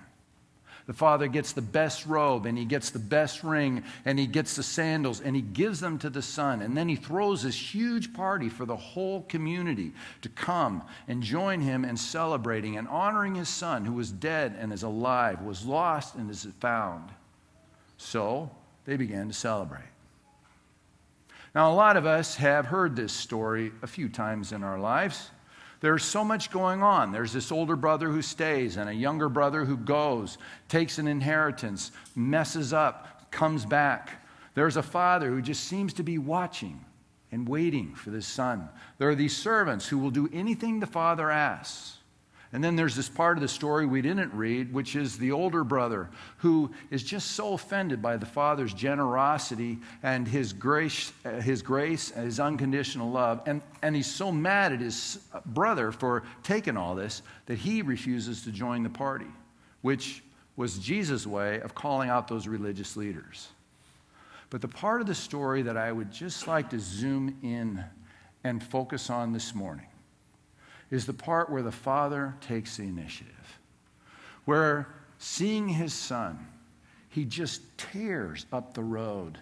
The 0.87 0.93
father 0.93 1.27
gets 1.27 1.53
the 1.53 1.63
best 1.63 2.05
robe 2.05 2.45
and 2.45 2.59
he 2.59 2.67
gets 2.67 2.91
the 2.91 2.99
best 2.99 3.43
ring 3.43 3.83
and 4.05 4.19
he 4.19 4.27
gets 4.27 4.55
the 4.55 4.63
sandals 4.63 5.23
and 5.23 5.35
he 5.35 5.41
gives 5.41 5.81
them 5.81 5.99
to 6.01 6.11
the 6.11 6.21
son. 6.21 6.61
And 6.61 6.77
then 6.77 6.87
he 6.87 6.97
throws 6.97 7.43
this 7.43 7.57
huge 7.57 8.13
party 8.13 8.51
for 8.51 8.67
the 8.67 8.77
whole 8.77 9.23
community 9.23 9.93
to 10.21 10.29
come 10.29 10.83
and 11.09 11.23
join 11.23 11.63
him 11.63 11.87
in 11.87 11.97
celebrating 11.97 12.77
and 12.77 12.87
honoring 12.89 13.35
his 13.35 13.49
son 13.49 13.87
who 13.87 13.95
was 13.95 14.13
dead 14.13 14.55
and 14.61 14.71
is 14.71 14.83
alive, 14.83 15.41
was 15.41 15.65
lost 15.65 16.15
and 16.15 16.31
is 16.31 16.47
found. 16.61 17.09
So 17.97 18.51
they 18.85 18.99
began 18.99 19.29
to 19.29 19.35
celebrate. 19.35 19.81
Now, 21.55 21.73
a 21.73 21.75
lot 21.75 21.97
of 21.97 22.05
us 22.05 22.37
have 22.37 22.67
heard 22.67 22.97
this 22.97 23.15
story 23.15 23.73
a 23.81 23.87
few 23.87 24.11
times 24.11 24.53
in 24.53 24.63
our 24.63 24.79
lives. 24.79 25.31
There's 25.81 26.05
so 26.05 26.25
much 26.25 26.51
going 26.51 26.83
on. 26.83 27.13
There's 27.13 27.33
this 27.33 27.53
older 27.53 27.77
brother 27.77 28.09
who 28.09 28.23
stays, 28.23 28.77
and 28.77 28.89
a 28.89 28.95
younger 28.95 29.29
brother 29.29 29.65
who 29.65 29.77
goes, 29.77 30.39
takes 30.69 30.99
an 30.99 31.07
inheritance, 31.07 31.93
messes 32.15 32.73
up, 32.73 33.31
comes 33.31 33.67
back. 33.67 34.25
There's 34.55 34.77
a 34.77 34.83
father 34.83 35.29
who 35.29 35.43
just 35.43 35.65
seems 35.65 35.93
to 35.95 36.03
be 36.03 36.19
watching 36.19 36.85
and 37.31 37.47
waiting 37.47 37.95
for 37.95 38.11
this 38.11 38.27
son. 38.27 38.69
There 38.99 39.11
are 39.11 39.15
these 39.15 39.37
servants 39.37 39.87
who 39.87 39.99
will 39.99 40.11
do 40.11 40.31
anything 40.33 40.81
the 40.81 40.87
father 40.87 41.31
asks. 41.31 41.96
And 42.53 42.63
then 42.63 42.77
there's 42.77 42.95
this 42.95 43.09
part 43.09 43.37
of 43.37 43.43
the 43.43 43.49
story 43.49 43.87
we 43.87 44.03
didn't 44.03 44.33
read, 44.33 44.73
which 44.73 44.95
is 44.95 45.19
the 45.19 45.33
older 45.33 45.65
brother 45.65 46.09
who 46.39 46.71
is 46.91 47.03
just 47.03 47.33
so 47.33 47.55
offended 47.55 48.01
by 48.01 48.17
the 48.17 48.27
father's 48.27 48.73
generosity 48.73 49.79
and 50.03 50.29
his 50.29 50.53
grace, 50.53 51.13
uh, 51.25 51.41
his 51.41 51.61
grace 51.61 52.13
and 52.13 52.25
his 52.25 52.39
unconditional 52.39 53.11
love. 53.11 53.43
And, 53.47 53.63
and 53.83 53.97
he's 53.97 54.07
so 54.07 54.31
mad 54.31 54.73
at 54.73 54.81
his 54.81 55.19
brother 55.47 55.91
for 55.91 56.23
taking 56.45 56.77
all 56.77 56.95
this 56.95 57.23
that 57.47 57.59
he 57.59 57.83
refuses 57.83 58.43
to 58.43 58.53
join 58.53 58.85
the 58.85 58.91
party, 58.91 59.27
which 59.83 60.23
was 60.57 60.79
Jesus' 60.79 61.27
way 61.27 61.61
of 61.61 61.75
calling 61.75 62.09
out 62.09 62.29
those 62.29 62.47
religious 62.47 62.97
leaders. 62.97 63.49
But 64.51 64.61
the 64.61 64.69
part 64.69 65.01
of 65.01 65.09
the 65.09 65.15
story 65.15 65.63
that 65.63 65.77
I 65.77 65.91
would 65.91 66.13
just 66.13 66.47
like 66.47 66.71
to 66.71 66.79
zoom 66.79 67.37
in 67.43 67.85
and 68.45 68.63
focus 68.63 69.11
on 69.11 69.33
this 69.33 69.53
morning 69.53 69.87
is 70.91 71.07
the 71.07 71.13
part 71.13 71.51
where 71.51 71.63
the 71.63 71.73
father 71.73 72.35
takes 72.41 72.77
the 72.77 72.85
initiative, 72.85 73.59
where 74.45 74.89
seeing 75.19 75.69
his 75.69 75.93
son, 75.93 76.47
he 77.09 77.25
just 77.25 77.63
tears 77.79 78.47
up 78.53 78.75
the 78.75 78.83
road, 78.83 79.39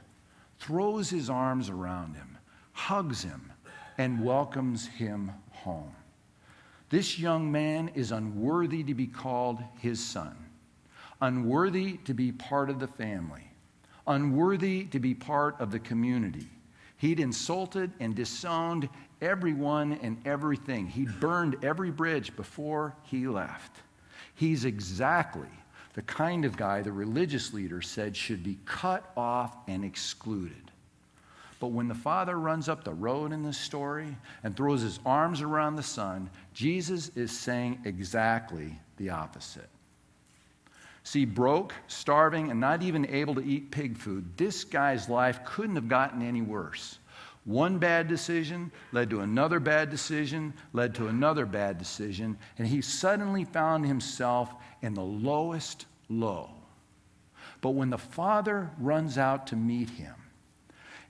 throws 0.58 1.10
his 1.10 1.28
arms 1.28 1.68
around 1.68 2.14
him, 2.14 2.38
hugs 2.72 3.22
him, 3.22 3.52
and 3.98 4.24
welcomes 4.24 4.86
him 4.86 5.30
home. 5.50 5.94
This 6.90 7.18
young 7.18 7.50
man 7.50 7.90
is 7.94 8.12
unworthy 8.12 8.84
to 8.84 8.94
be 8.94 9.06
called 9.06 9.62
his 9.78 10.02
son, 10.02 10.36
unworthy 11.20 11.98
to 12.04 12.14
be 12.14 12.32
part 12.32 12.70
of 12.70 12.78
the 12.78 12.86
family, 12.86 13.50
unworthy 14.06 14.84
to 14.86 15.00
be 15.00 15.14
part 15.14 15.60
of 15.60 15.70
the 15.70 15.78
community. 15.78 16.48
He'd 16.96 17.20
insulted 17.20 17.92
and 18.00 18.14
disowned 18.14 18.88
everyone 19.20 19.98
and 20.02 20.20
everything. 20.26 20.86
He 20.86 21.04
burned 21.04 21.64
every 21.64 21.90
bridge 21.90 22.34
before 22.36 22.94
he 23.04 23.26
left. 23.26 23.80
He's 24.34 24.64
exactly 24.64 25.48
the 25.94 26.02
kind 26.02 26.44
of 26.44 26.56
guy 26.56 26.82
the 26.82 26.92
religious 26.92 27.52
leader 27.54 27.80
said 27.80 28.16
should 28.16 28.42
be 28.42 28.58
cut 28.66 29.10
off 29.16 29.56
and 29.68 29.84
excluded. 29.84 30.70
But 31.60 31.68
when 31.68 31.88
the 31.88 31.94
father 31.94 32.38
runs 32.38 32.68
up 32.68 32.84
the 32.84 32.92
road 32.92 33.32
in 33.32 33.42
this 33.42 33.56
story 33.56 34.16
and 34.42 34.56
throws 34.56 34.82
his 34.82 34.98
arms 35.06 35.40
around 35.40 35.76
the 35.76 35.82
son, 35.82 36.28
Jesus 36.52 37.10
is 37.16 37.30
saying 37.30 37.80
exactly 37.84 38.78
the 38.96 39.10
opposite. 39.10 39.68
See, 41.04 41.24
broke, 41.24 41.74
starving, 41.86 42.50
and 42.50 42.58
not 42.58 42.82
even 42.82 43.06
able 43.06 43.34
to 43.36 43.44
eat 43.44 43.70
pig 43.70 43.96
food, 43.96 44.36
this 44.36 44.64
guy's 44.64 45.08
life 45.08 45.44
couldn't 45.44 45.76
have 45.76 45.88
gotten 45.88 46.22
any 46.22 46.42
worse. 46.42 46.98
One 47.44 47.78
bad 47.78 48.08
decision 48.08 48.72
led 48.92 49.10
to 49.10 49.20
another 49.20 49.60
bad 49.60 49.90
decision, 49.90 50.54
led 50.72 50.94
to 50.94 51.08
another 51.08 51.44
bad 51.44 51.78
decision, 51.78 52.38
and 52.58 52.66
he 52.66 52.80
suddenly 52.80 53.44
found 53.44 53.86
himself 53.86 54.54
in 54.80 54.94
the 54.94 55.04
lowest 55.04 55.84
low. 56.08 56.50
But 57.60 57.70
when 57.70 57.90
the 57.90 57.98
father 57.98 58.70
runs 58.78 59.18
out 59.18 59.46
to 59.48 59.56
meet 59.56 59.90
him, 59.90 60.14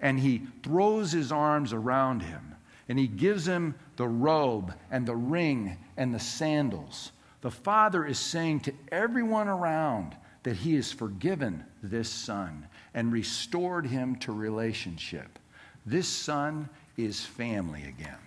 and 0.00 0.18
he 0.18 0.46
throws 0.62 1.12
his 1.12 1.30
arms 1.30 1.72
around 1.72 2.22
him, 2.22 2.56
and 2.88 2.98
he 2.98 3.06
gives 3.06 3.46
him 3.46 3.76
the 3.96 4.08
robe 4.08 4.74
and 4.90 5.06
the 5.06 5.16
ring 5.16 5.78
and 5.96 6.12
the 6.12 6.20
sandals, 6.20 7.12
the 7.42 7.50
father 7.50 8.04
is 8.04 8.18
saying 8.18 8.60
to 8.60 8.74
everyone 8.90 9.48
around 9.48 10.16
that 10.42 10.56
he 10.56 10.74
has 10.74 10.90
forgiven 10.90 11.64
this 11.82 12.08
son 12.08 12.66
and 12.92 13.12
restored 13.12 13.86
him 13.86 14.16
to 14.16 14.32
relationship. 14.32 15.38
This 15.86 16.08
son 16.08 16.68
is 16.96 17.24
family 17.24 17.84
again. 17.84 18.18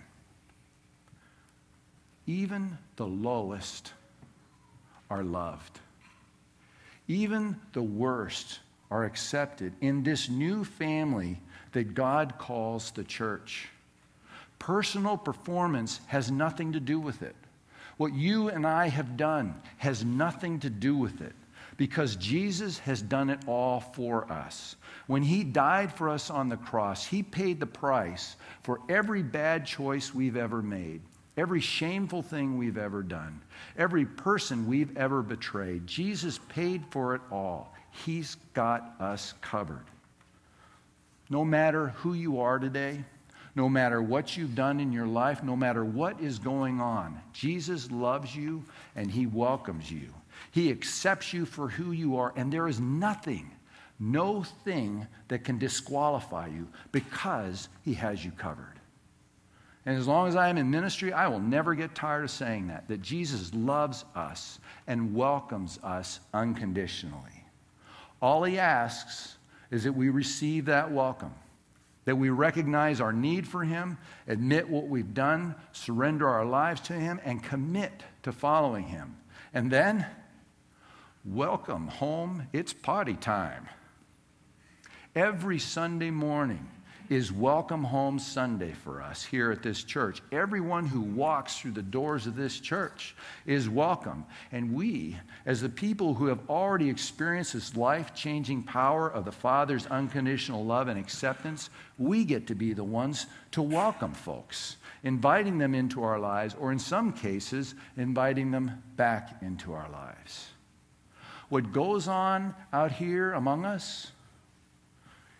Even 2.26 2.78
the 2.96 3.06
lowest 3.06 3.92
are 5.10 5.24
loved. 5.24 5.80
Even 7.08 7.56
the 7.72 7.82
worst 7.82 8.60
are 8.90 9.04
accepted 9.04 9.72
in 9.80 10.02
this 10.02 10.28
new 10.28 10.64
family 10.64 11.40
that 11.72 11.94
God 11.94 12.34
calls 12.38 12.90
the 12.90 13.04
church. 13.04 13.68
Personal 14.58 15.16
performance 15.16 16.00
has 16.06 16.30
nothing 16.30 16.72
to 16.72 16.80
do 16.80 17.00
with 17.00 17.22
it. 17.22 17.36
What 17.96 18.12
you 18.12 18.48
and 18.48 18.66
I 18.66 18.88
have 18.88 19.16
done 19.16 19.60
has 19.78 20.04
nothing 20.04 20.60
to 20.60 20.70
do 20.70 20.96
with 20.96 21.20
it 21.20 21.34
because 21.78 22.16
Jesus 22.16 22.80
has 22.80 23.00
done 23.00 23.30
it 23.30 23.38
all 23.46 23.80
for 23.80 24.30
us. 24.30 24.76
When 25.06 25.22
he 25.22 25.44
died 25.44 25.92
for 25.94 26.10
us 26.10 26.28
on 26.28 26.50
the 26.50 26.56
cross, 26.56 27.06
he 27.06 27.22
paid 27.22 27.60
the 27.60 27.66
price 27.66 28.36
for 28.64 28.80
every 28.90 29.22
bad 29.22 29.64
choice 29.64 30.12
we've 30.12 30.36
ever 30.36 30.60
made, 30.60 31.00
every 31.38 31.60
shameful 31.60 32.20
thing 32.20 32.58
we've 32.58 32.76
ever 32.76 33.02
done, 33.02 33.40
every 33.78 34.04
person 34.04 34.66
we've 34.66 34.94
ever 34.98 35.22
betrayed. 35.22 35.86
Jesus 35.86 36.40
paid 36.48 36.82
for 36.90 37.14
it 37.14 37.22
all. 37.30 37.72
He's 38.04 38.36
got 38.54 38.94
us 39.00 39.34
covered. 39.40 39.86
No 41.30 41.44
matter 41.44 41.88
who 41.98 42.14
you 42.14 42.40
are 42.40 42.58
today, 42.58 43.04
no 43.54 43.68
matter 43.68 44.02
what 44.02 44.36
you've 44.36 44.56
done 44.56 44.80
in 44.80 44.92
your 44.92 45.06
life, 45.06 45.44
no 45.44 45.54
matter 45.54 45.84
what 45.84 46.20
is 46.20 46.40
going 46.40 46.80
on, 46.80 47.20
Jesus 47.32 47.90
loves 47.92 48.34
you 48.34 48.64
and 48.96 49.10
he 49.10 49.26
welcomes 49.26 49.90
you. 49.90 50.12
He 50.50 50.70
accepts 50.70 51.32
you 51.32 51.44
for 51.44 51.68
who 51.68 51.92
you 51.92 52.16
are, 52.16 52.32
and 52.36 52.52
there 52.52 52.68
is 52.68 52.80
nothing, 52.80 53.50
no 53.98 54.42
thing 54.42 55.06
that 55.28 55.44
can 55.44 55.58
disqualify 55.58 56.46
you 56.48 56.68
because 56.92 57.68
He 57.82 57.94
has 57.94 58.24
you 58.24 58.30
covered. 58.32 58.74
And 59.86 59.96
as 59.96 60.06
long 60.06 60.28
as 60.28 60.36
I 60.36 60.48
am 60.48 60.58
in 60.58 60.70
ministry, 60.70 61.12
I 61.12 61.28
will 61.28 61.40
never 61.40 61.74
get 61.74 61.94
tired 61.94 62.24
of 62.24 62.30
saying 62.30 62.68
that, 62.68 62.88
that 62.88 63.00
Jesus 63.00 63.54
loves 63.54 64.04
us 64.14 64.58
and 64.86 65.14
welcomes 65.14 65.78
us 65.82 66.20
unconditionally. 66.34 67.44
All 68.20 68.44
He 68.44 68.58
asks 68.58 69.36
is 69.70 69.84
that 69.84 69.92
we 69.92 70.08
receive 70.08 70.66
that 70.66 70.90
welcome 70.90 71.34
that 72.08 72.16
we 72.16 72.30
recognize 72.30 73.02
our 73.02 73.12
need 73.12 73.46
for 73.46 73.62
Him, 73.62 73.98
admit 74.28 74.66
what 74.66 74.88
we've 74.88 75.12
done, 75.12 75.54
surrender 75.72 76.26
our 76.26 76.46
lives 76.46 76.80
to 76.80 76.94
Him, 76.94 77.20
and 77.22 77.44
commit 77.44 78.02
to 78.22 78.32
following 78.32 78.84
Him. 78.84 79.14
And 79.52 79.70
then 79.70 80.06
Welcome 81.32 81.88
home, 81.88 82.48
it's 82.54 82.72
party 82.72 83.12
time. 83.12 83.68
Every 85.14 85.58
Sunday 85.58 86.10
morning, 86.10 86.66
is 87.10 87.30
Welcome 87.30 87.84
Home 87.84 88.18
Sunday 88.18 88.72
for 88.72 89.02
us 89.02 89.24
here 89.24 89.50
at 89.50 89.62
this 89.62 89.82
church. 89.82 90.22
Everyone 90.32 90.86
who 90.86 91.00
walks 91.00 91.58
through 91.58 91.72
the 91.72 91.82
doors 91.82 92.26
of 92.26 92.34
this 92.34 92.60
church 92.60 93.14
is 93.44 93.68
welcome. 93.68 94.24
And 94.52 94.74
we, 94.74 95.18
as 95.44 95.60
the 95.60 95.68
people 95.68 96.14
who 96.14 96.26
have 96.26 96.40
already 96.48 96.88
experienced 96.88 97.54
this 97.54 97.76
life 97.76 98.14
changing 98.14 98.62
power 98.62 99.10
of 99.10 99.24
the 99.24 99.32
Father's 99.32 99.86
unconditional 99.86 100.64
love 100.64 100.88
and 100.88 100.98
acceptance, 100.98 101.70
we 101.98 102.24
get 102.24 102.46
to 102.46 102.54
be 102.54 102.72
the 102.72 102.84
ones 102.84 103.26
to 103.52 103.62
welcome 103.62 104.12
folks, 104.12 104.76
inviting 105.02 105.58
them 105.58 105.74
into 105.74 106.02
our 106.02 106.18
lives, 106.18 106.54
or 106.58 106.72
in 106.72 106.78
some 106.78 107.12
cases, 107.12 107.74
inviting 107.98 108.50
them 108.50 108.82
back 108.96 109.36
into 109.42 109.72
our 109.72 109.90
lives. 109.90 110.48
What 111.48 111.72
goes 111.72 112.08
on 112.08 112.54
out 112.72 112.92
here 112.92 113.32
among 113.32 113.64
us, 113.64 114.12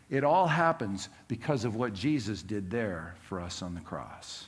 it 0.09 0.25
all 0.25 0.47
happens 0.47 1.09
because 1.29 1.65
of 1.65 1.77
what 1.77 1.93
Jesus 1.93 2.43
did 2.43 2.71
there 2.71 3.15
for 3.23 3.41
us 3.41 3.61
on 3.61 3.75
the 3.75 3.81
cross. 3.81 4.47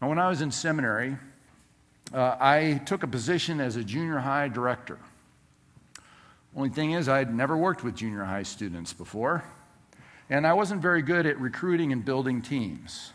Now, 0.00 0.08
when 0.08 0.18
I 0.18 0.28
was 0.28 0.40
in 0.40 0.50
seminary, 0.50 1.16
uh, 2.12 2.36
I 2.40 2.82
took 2.86 3.02
a 3.02 3.06
position 3.06 3.60
as 3.60 3.76
a 3.76 3.84
junior 3.84 4.18
high 4.18 4.48
director. 4.48 4.98
Only 6.56 6.70
thing 6.70 6.92
is, 6.92 7.08
I'd 7.08 7.34
never 7.34 7.56
worked 7.56 7.82
with 7.82 7.96
junior 7.96 8.24
high 8.24 8.44
students 8.44 8.92
before, 8.92 9.44
and 10.30 10.46
I 10.46 10.52
wasn't 10.52 10.80
very 10.80 11.02
good 11.02 11.26
at 11.26 11.38
recruiting 11.40 11.92
and 11.92 12.04
building 12.04 12.40
teams. 12.40 13.12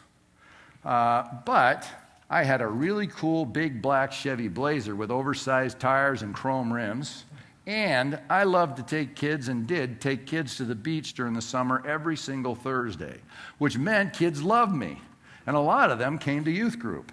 Uh, 0.84 1.24
but 1.46 1.88
I 2.30 2.44
had 2.44 2.62
a 2.62 2.68
really 2.68 3.08
cool 3.08 3.44
big 3.44 3.82
black 3.82 4.12
Chevy 4.12 4.50
Blazer 4.50 4.96
with 4.96 5.10
oversized 5.10 5.80
tires 5.80 6.22
and 6.22 6.34
chrome 6.34 6.72
rims. 6.72 7.26
And 7.66 8.20
I 8.30 8.44
loved 8.44 8.78
to 8.78 8.84
take 8.84 9.16
kids 9.16 9.48
and 9.48 9.68
did 9.68 10.00
take 10.00 10.26
kids 10.26 10.58
to 10.58 10.66
the 10.66 10.76
beach 10.76 11.14
during 11.14 11.34
the 11.34 11.42
summer 11.42 11.84
every 11.86 12.18
single 12.18 12.56
Thursday, 12.56 13.18
which 13.58 13.78
meant 13.78 14.14
kids 14.14 14.44
loved 14.44 14.74
me. 14.74 15.02
And 15.48 15.56
a 15.56 15.60
lot 15.60 15.92
of 15.92 16.00
them 16.00 16.20
came 16.20 16.44
to 16.46 16.52
youth 16.52 16.78
group. 16.78 17.12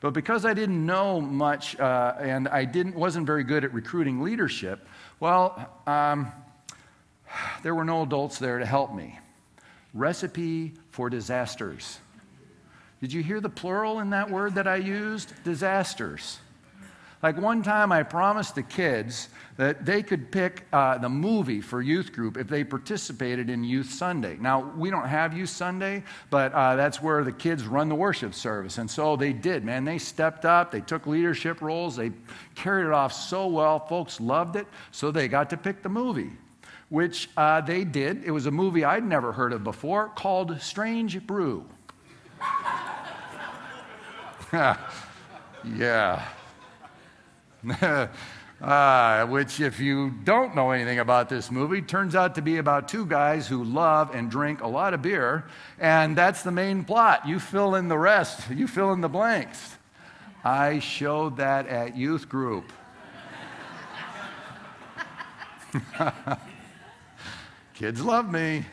But 0.00 0.12
because 0.12 0.44
I 0.44 0.54
didn't 0.54 0.84
know 0.84 1.20
much 1.20 1.78
uh, 1.78 2.14
and 2.20 2.48
I 2.48 2.64
didn't, 2.64 2.94
wasn't 2.94 3.26
very 3.26 3.44
good 3.44 3.64
at 3.64 3.72
recruiting 3.72 4.22
leadership, 4.22 4.86
well, 5.18 5.68
um, 5.86 6.32
there 7.62 7.74
were 7.74 7.84
no 7.84 8.02
adults 8.02 8.38
there 8.38 8.58
to 8.58 8.66
help 8.66 8.94
me. 8.94 9.18
Recipe 9.94 10.74
for 10.90 11.10
disasters. 11.10 11.98
Did 13.00 13.12
you 13.12 13.22
hear 13.22 13.40
the 13.40 13.48
plural 13.48 14.00
in 14.00 14.10
that 14.10 14.30
word 14.30 14.56
that 14.56 14.66
I 14.66 14.76
used? 14.76 15.32
Disasters. 15.44 16.38
Like 17.22 17.36
one 17.36 17.64
time, 17.64 17.90
I 17.90 18.04
promised 18.04 18.54
the 18.54 18.62
kids 18.62 19.28
that 19.56 19.84
they 19.84 20.04
could 20.04 20.30
pick 20.30 20.66
uh, 20.72 20.98
the 20.98 21.08
movie 21.08 21.60
for 21.60 21.82
youth 21.82 22.12
group 22.12 22.36
if 22.36 22.46
they 22.46 22.62
participated 22.62 23.50
in 23.50 23.64
Youth 23.64 23.90
Sunday. 23.90 24.36
Now, 24.40 24.72
we 24.76 24.88
don't 24.88 25.08
have 25.08 25.36
Youth 25.36 25.48
Sunday, 25.48 26.04
but 26.30 26.52
uh, 26.52 26.76
that's 26.76 27.02
where 27.02 27.24
the 27.24 27.32
kids 27.32 27.66
run 27.66 27.88
the 27.88 27.94
worship 27.96 28.34
service. 28.34 28.78
And 28.78 28.88
so 28.88 29.16
they 29.16 29.32
did, 29.32 29.64
man. 29.64 29.84
They 29.84 29.98
stepped 29.98 30.44
up, 30.44 30.70
they 30.70 30.80
took 30.80 31.08
leadership 31.08 31.60
roles, 31.60 31.96
they 31.96 32.12
carried 32.54 32.86
it 32.86 32.92
off 32.92 33.12
so 33.12 33.48
well. 33.48 33.80
Folks 33.80 34.20
loved 34.20 34.54
it, 34.54 34.68
so 34.92 35.10
they 35.10 35.26
got 35.26 35.50
to 35.50 35.56
pick 35.56 35.82
the 35.82 35.88
movie. 35.88 36.30
Which 36.88 37.28
uh, 37.36 37.60
they 37.60 37.82
did. 37.82 38.22
It 38.24 38.30
was 38.30 38.46
a 38.46 38.52
movie 38.52 38.84
I'd 38.84 39.04
never 39.04 39.32
heard 39.32 39.52
of 39.52 39.64
before 39.64 40.08
called 40.08 40.60
Strange 40.60 41.26
Brew. 41.26 41.66
yeah. 44.52 46.26
uh, 48.62 49.26
which, 49.26 49.60
if 49.60 49.78
you 49.78 50.10
don't 50.24 50.56
know 50.56 50.70
anything 50.70 50.98
about 51.00 51.28
this 51.28 51.50
movie, 51.50 51.82
turns 51.82 52.14
out 52.14 52.34
to 52.36 52.42
be 52.42 52.56
about 52.56 52.88
two 52.88 53.04
guys 53.04 53.46
who 53.46 53.62
love 53.62 54.14
and 54.14 54.30
drink 54.30 54.62
a 54.62 54.66
lot 54.66 54.94
of 54.94 55.02
beer, 55.02 55.44
and 55.78 56.16
that's 56.16 56.42
the 56.42 56.50
main 56.50 56.82
plot. 56.82 57.28
You 57.28 57.38
fill 57.38 57.74
in 57.74 57.88
the 57.88 57.98
rest, 57.98 58.48
you 58.50 58.66
fill 58.66 58.92
in 58.92 59.02
the 59.02 59.08
blanks. 59.08 59.76
I 60.42 60.78
showed 60.78 61.36
that 61.36 61.66
at 61.66 61.94
youth 61.94 62.26
group. 62.28 62.72
Kids 67.74 68.00
love 68.00 68.32
me. 68.32 68.64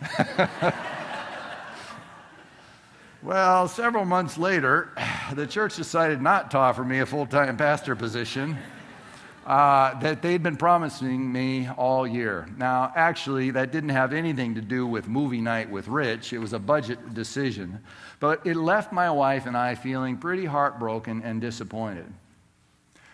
well, 3.22 3.68
several 3.68 4.06
months 4.06 4.38
later, 4.38 4.94
the 5.34 5.48
church 5.48 5.76
decided 5.76 6.22
not 6.22 6.52
to 6.52 6.58
offer 6.58 6.84
me 6.84 7.00
a 7.00 7.06
full 7.06 7.26
time 7.26 7.58
pastor 7.58 7.96
position 7.96 8.58
uh, 9.46 9.98
that 10.00 10.22
they'd 10.22 10.44
been 10.44 10.58
promising 10.58 11.32
me 11.32 11.70
all 11.70 12.08
year. 12.08 12.48
Now, 12.58 12.92
actually, 12.96 13.52
that 13.52 13.72
didn't 13.72 13.90
have 13.90 14.14
anything 14.14 14.56
to 14.56 14.62
do 14.62 14.88
with 14.88 15.08
movie 15.08 15.42
night 15.42 15.70
with 15.70 15.88
Rich, 15.88 16.34
it 16.34 16.40
was 16.40 16.54
a 16.54 16.60
budget 16.60 17.14
decision. 17.14 17.80
But 18.20 18.46
it 18.46 18.56
left 18.56 18.92
my 18.92 19.10
wife 19.12 19.46
and 19.46 19.56
I 19.56 19.76
feeling 19.76 20.18
pretty 20.18 20.46
heartbroken 20.46 21.22
and 21.24 21.42
disappointed. 21.42 22.12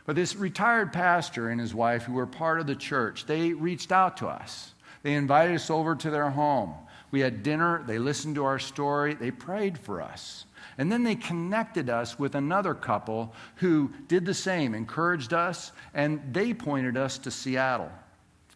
But 0.05 0.15
this 0.15 0.35
retired 0.35 0.93
pastor 0.93 1.49
and 1.49 1.59
his 1.59 1.75
wife, 1.75 2.03
who 2.03 2.13
were 2.13 2.25
part 2.25 2.59
of 2.59 2.67
the 2.67 2.75
church, 2.75 3.25
they 3.25 3.53
reached 3.53 3.91
out 3.91 4.17
to 4.17 4.27
us. 4.27 4.73
They 5.03 5.13
invited 5.13 5.55
us 5.55 5.69
over 5.69 5.95
to 5.95 6.09
their 6.09 6.29
home. 6.29 6.73
We 7.11 7.19
had 7.19 7.43
dinner, 7.43 7.83
they 7.85 7.99
listened 7.99 8.35
to 8.35 8.45
our 8.45 8.59
story, 8.59 9.15
they 9.15 9.31
prayed 9.31 9.77
for 9.77 10.01
us. 10.01 10.45
And 10.77 10.91
then 10.91 11.03
they 11.03 11.15
connected 11.15 11.89
us 11.89 12.17
with 12.17 12.35
another 12.35 12.73
couple 12.73 13.33
who 13.55 13.91
did 14.07 14.25
the 14.25 14.33
same, 14.33 14.73
encouraged 14.73 15.33
us, 15.33 15.71
and 15.93 16.21
they 16.33 16.53
pointed 16.53 16.97
us 16.97 17.17
to 17.19 17.31
Seattle. 17.31 17.91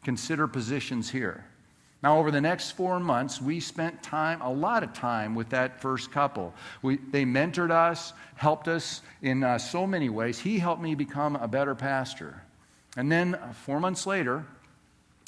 Consider 0.03 0.47
positions 0.47 1.09
here. 1.09 1.45
Now, 2.03 2.19
over 2.19 2.29
the 2.29 2.41
next 2.41 2.71
four 2.71 2.99
months, 2.99 3.41
we 3.41 3.59
spent 3.59 4.03
time, 4.03 4.39
a 4.41 4.51
lot 4.51 4.83
of 4.83 4.93
time 4.93 5.33
with 5.33 5.49
that 5.49 5.81
first 5.81 6.11
couple. 6.11 6.53
We, 6.83 6.97
they 6.97 7.25
mentored 7.25 7.71
us, 7.71 8.13
helped 8.35 8.67
us 8.67 9.01
in 9.23 9.43
uh, 9.43 9.57
so 9.57 9.87
many 9.87 10.09
ways. 10.09 10.37
He 10.37 10.59
helped 10.59 10.83
me 10.83 10.93
become 10.93 11.35
a 11.35 11.47
better 11.47 11.73
pastor. 11.73 12.43
And 12.95 13.11
then, 13.11 13.33
uh, 13.33 13.53
four 13.53 13.79
months 13.79 14.05
later, 14.05 14.45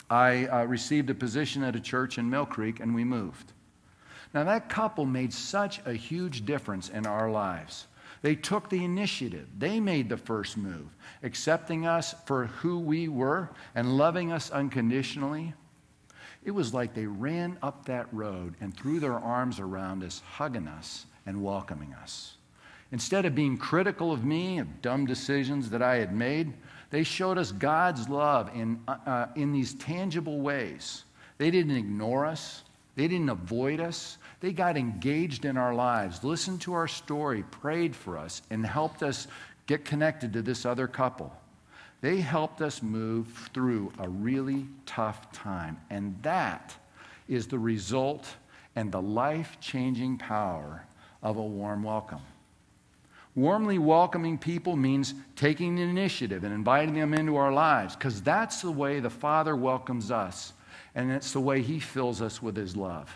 I 0.09 0.45
uh, 0.45 0.63
received 0.65 1.09
a 1.09 1.15
position 1.15 1.63
at 1.63 1.75
a 1.75 1.79
church 1.79 2.17
in 2.17 2.29
Mill 2.29 2.45
Creek, 2.45 2.79
and 2.79 2.93
we 2.93 3.03
moved. 3.03 3.53
Now, 4.33 4.43
that 4.43 4.69
couple 4.69 5.05
made 5.05 5.33
such 5.33 5.81
a 5.85 5.93
huge 5.93 6.45
difference 6.45 6.89
in 6.89 7.05
our 7.05 7.31
lives. 7.31 7.87
They 8.21 8.35
took 8.35 8.69
the 8.69 8.83
initiative. 8.83 9.47
They 9.57 9.79
made 9.79 10.09
the 10.09 10.17
first 10.17 10.57
move, 10.57 10.87
accepting 11.23 11.85
us 11.85 12.15
for 12.25 12.47
who 12.47 12.79
we 12.79 13.07
were 13.07 13.49
and 13.75 13.97
loving 13.97 14.31
us 14.31 14.49
unconditionally. 14.49 15.53
It 16.43 16.51
was 16.51 16.73
like 16.73 16.93
they 16.93 17.05
ran 17.05 17.57
up 17.61 17.85
that 17.85 18.07
road 18.13 18.55
and 18.61 18.75
threw 18.75 18.99
their 18.99 19.19
arms 19.19 19.59
around 19.59 20.03
us, 20.03 20.21
hugging 20.25 20.67
us 20.67 21.05
and 21.25 21.43
welcoming 21.43 21.93
us. 21.93 22.37
Instead 22.91 23.25
of 23.25 23.35
being 23.35 23.57
critical 23.57 24.13
of 24.13 24.23
me, 24.23 24.59
of 24.59 24.81
dumb 24.81 25.05
decisions 25.05 25.69
that 25.69 25.81
I 25.81 25.95
had 25.95 26.15
made, 26.15 26.53
they 26.89 27.03
showed 27.03 27.37
us 27.37 27.51
God's 27.51 28.07
love 28.07 28.49
in, 28.55 28.79
uh, 28.87 28.95
uh 29.05 29.27
in 29.35 29.51
these 29.51 29.73
tangible 29.73 30.39
ways. 30.39 31.03
They 31.37 31.51
didn't 31.51 31.75
ignore 31.75 32.25
us, 32.25 32.63
they 32.97 33.07
didn't 33.07 33.29
avoid 33.29 33.79
us. 33.79 34.17
They 34.39 34.51
got 34.51 34.75
engaged 34.75 35.45
in 35.45 35.55
our 35.55 35.75
lives, 35.75 36.23
listened 36.23 36.61
to 36.61 36.73
our 36.73 36.87
story, 36.87 37.43
prayed 37.43 37.95
for 37.95 38.17
us, 38.17 38.41
and 38.49 38.65
helped 38.65 39.03
us 39.03 39.27
get 39.67 39.85
connected 39.85 40.33
to 40.33 40.41
this 40.41 40.65
other 40.65 40.87
couple. 40.87 41.31
They 42.01 42.19
helped 42.21 42.59
us 42.59 42.81
move 42.81 43.27
through 43.53 43.93
a 43.99 44.09
really 44.09 44.65
tough 44.87 45.31
time. 45.31 45.77
And 45.91 46.17
that 46.23 46.75
is 47.27 47.45
the 47.45 47.59
result 47.59 48.27
and 48.75 48.91
the 48.91 49.01
life 49.01 49.57
changing 49.61 50.17
power 50.17 50.83
of 51.21 51.37
a 51.37 51.41
warm 51.43 51.83
welcome. 51.83 52.21
Warmly 53.35 53.77
welcoming 53.77 54.39
people 54.39 54.75
means 54.75 55.13
taking 55.35 55.75
the 55.75 55.83
initiative 55.83 56.43
and 56.43 56.51
inviting 56.51 56.95
them 56.95 57.13
into 57.13 57.35
our 57.35 57.53
lives 57.53 57.95
because 57.95 58.23
that's 58.23 58.63
the 58.63 58.71
way 58.71 58.99
the 58.99 59.11
Father 59.11 59.55
welcomes 59.55 60.09
us 60.09 60.53
and 60.97 61.11
it's 61.11 61.31
the 61.31 61.39
way 61.39 61.61
He 61.61 61.79
fills 61.79 62.23
us 62.23 62.41
with 62.41 62.57
His 62.57 62.75
love. 62.75 63.15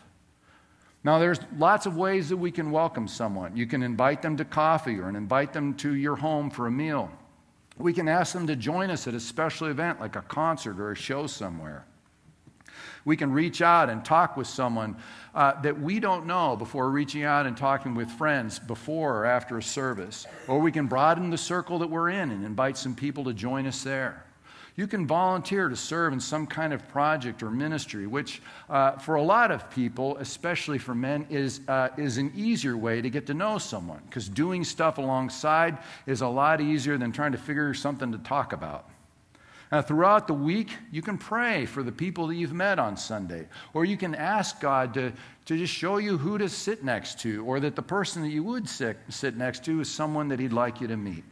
Now, 1.03 1.17
there's 1.17 1.39
lots 1.57 1.87
of 1.87 1.97
ways 1.97 2.29
that 2.29 2.37
we 2.37 2.51
can 2.51 2.69
welcome 2.69 3.07
someone. 3.07 3.57
You 3.57 3.65
can 3.65 3.81
invite 3.81 4.21
them 4.21 4.37
to 4.37 4.45
coffee 4.45 4.99
or 4.99 5.09
invite 5.09 5.51
them 5.51 5.73
to 5.77 5.95
your 5.95 6.15
home 6.15 6.51
for 6.51 6.67
a 6.67 6.71
meal. 6.71 7.11
We 7.79 7.91
can 7.91 8.07
ask 8.07 8.33
them 8.33 8.45
to 8.45 8.55
join 8.55 8.91
us 8.91 9.07
at 9.07 9.15
a 9.15 9.19
special 9.19 9.67
event 9.67 9.99
like 9.99 10.15
a 10.15 10.21
concert 10.21 10.79
or 10.79 10.91
a 10.91 10.95
show 10.95 11.25
somewhere. 11.25 11.87
We 13.03 13.17
can 13.17 13.31
reach 13.31 13.63
out 13.63 13.89
and 13.89 14.05
talk 14.05 14.37
with 14.37 14.45
someone 14.45 14.95
uh, 15.33 15.59
that 15.61 15.81
we 15.81 15.99
don't 15.99 16.27
know 16.27 16.55
before 16.55 16.91
reaching 16.91 17.23
out 17.23 17.47
and 17.47 17.57
talking 17.57 17.95
with 17.95 18.11
friends 18.11 18.59
before 18.59 19.17
or 19.17 19.25
after 19.25 19.57
a 19.57 19.63
service. 19.63 20.27
Or 20.47 20.59
we 20.59 20.71
can 20.71 20.85
broaden 20.85 21.31
the 21.31 21.37
circle 21.37 21.79
that 21.79 21.89
we're 21.89 22.09
in 22.09 22.29
and 22.29 22.45
invite 22.45 22.77
some 22.77 22.93
people 22.93 23.23
to 23.23 23.33
join 23.33 23.65
us 23.65 23.83
there. 23.83 24.23
You 24.75 24.87
can 24.87 25.05
volunteer 25.05 25.67
to 25.67 25.75
serve 25.75 26.13
in 26.13 26.19
some 26.19 26.47
kind 26.47 26.71
of 26.73 26.87
project 26.87 27.43
or 27.43 27.51
ministry, 27.51 28.07
which 28.07 28.41
uh, 28.69 28.93
for 28.93 29.15
a 29.15 29.21
lot 29.21 29.51
of 29.51 29.69
people, 29.69 30.17
especially 30.17 30.77
for 30.77 30.95
men, 30.95 31.25
is, 31.29 31.61
uh, 31.67 31.89
is 31.97 32.17
an 32.17 32.31
easier 32.35 32.77
way 32.77 33.01
to 33.01 33.09
get 33.09 33.27
to 33.27 33.33
know 33.33 33.57
someone 33.57 34.01
because 34.05 34.29
doing 34.29 34.63
stuff 34.63 34.97
alongside 34.97 35.77
is 36.05 36.21
a 36.21 36.27
lot 36.27 36.61
easier 36.61 36.97
than 36.97 37.11
trying 37.11 37.33
to 37.33 37.37
figure 37.37 37.73
something 37.73 38.11
to 38.13 38.17
talk 38.19 38.53
about. 38.53 38.89
Uh, 39.71 39.81
throughout 39.81 40.27
the 40.27 40.33
week, 40.33 40.71
you 40.91 41.01
can 41.01 41.17
pray 41.17 41.65
for 41.65 41.81
the 41.81 41.91
people 41.91 42.27
that 42.27 42.35
you've 42.35 42.53
met 42.53 42.77
on 42.77 42.97
Sunday, 42.97 43.47
or 43.73 43.85
you 43.85 43.95
can 43.95 44.13
ask 44.13 44.59
God 44.59 44.93
to, 44.93 45.13
to 45.45 45.57
just 45.57 45.73
show 45.73 45.97
you 45.97 46.17
who 46.17 46.37
to 46.37 46.49
sit 46.49 46.83
next 46.83 47.19
to, 47.21 47.45
or 47.45 47.61
that 47.61 47.77
the 47.77 47.81
person 47.81 48.21
that 48.21 48.29
you 48.29 48.43
would 48.43 48.67
sit, 48.67 48.97
sit 49.07 49.37
next 49.37 49.63
to 49.65 49.79
is 49.79 49.89
someone 49.89 50.27
that 50.27 50.39
He'd 50.39 50.51
like 50.51 50.81
you 50.81 50.87
to 50.87 50.97
meet. 50.97 51.23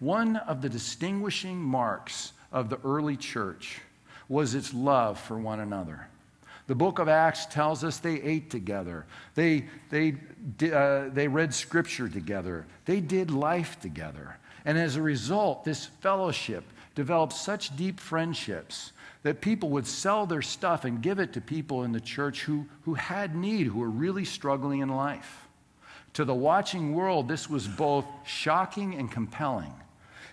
One 0.00 0.36
of 0.36 0.62
the 0.62 0.68
distinguishing 0.68 1.58
marks 1.58 2.32
of 2.52 2.68
the 2.68 2.78
early 2.84 3.16
church 3.16 3.80
was 4.28 4.54
its 4.54 4.74
love 4.74 5.20
for 5.20 5.38
one 5.38 5.60
another. 5.60 6.08
The 6.66 6.74
book 6.74 6.98
of 6.98 7.08
Acts 7.08 7.46
tells 7.46 7.84
us 7.84 7.98
they 7.98 8.20
ate 8.22 8.50
together. 8.50 9.04
They, 9.34 9.66
they, 9.90 10.16
uh, 10.72 11.10
they 11.10 11.28
read 11.28 11.52
scripture 11.52 12.08
together. 12.08 12.64
They 12.86 13.00
did 13.00 13.30
life 13.30 13.78
together. 13.80 14.38
And 14.64 14.78
as 14.78 14.96
a 14.96 15.02
result, 15.02 15.64
this 15.64 15.84
fellowship 15.84 16.64
developed 16.94 17.34
such 17.34 17.76
deep 17.76 18.00
friendships 18.00 18.92
that 19.24 19.40
people 19.40 19.68
would 19.70 19.86
sell 19.86 20.26
their 20.26 20.42
stuff 20.42 20.84
and 20.84 21.02
give 21.02 21.18
it 21.18 21.32
to 21.34 21.40
people 21.40 21.82
in 21.82 21.92
the 21.92 22.00
church 22.00 22.42
who, 22.42 22.66
who 22.82 22.94
had 22.94 23.34
need, 23.34 23.66
who 23.66 23.80
were 23.80 23.90
really 23.90 24.24
struggling 24.24 24.80
in 24.80 24.88
life. 24.88 25.46
To 26.14 26.24
the 26.24 26.34
watching 26.34 26.94
world, 26.94 27.28
this 27.28 27.50
was 27.50 27.66
both 27.66 28.06
shocking 28.24 28.94
and 28.94 29.10
compelling. 29.10 29.72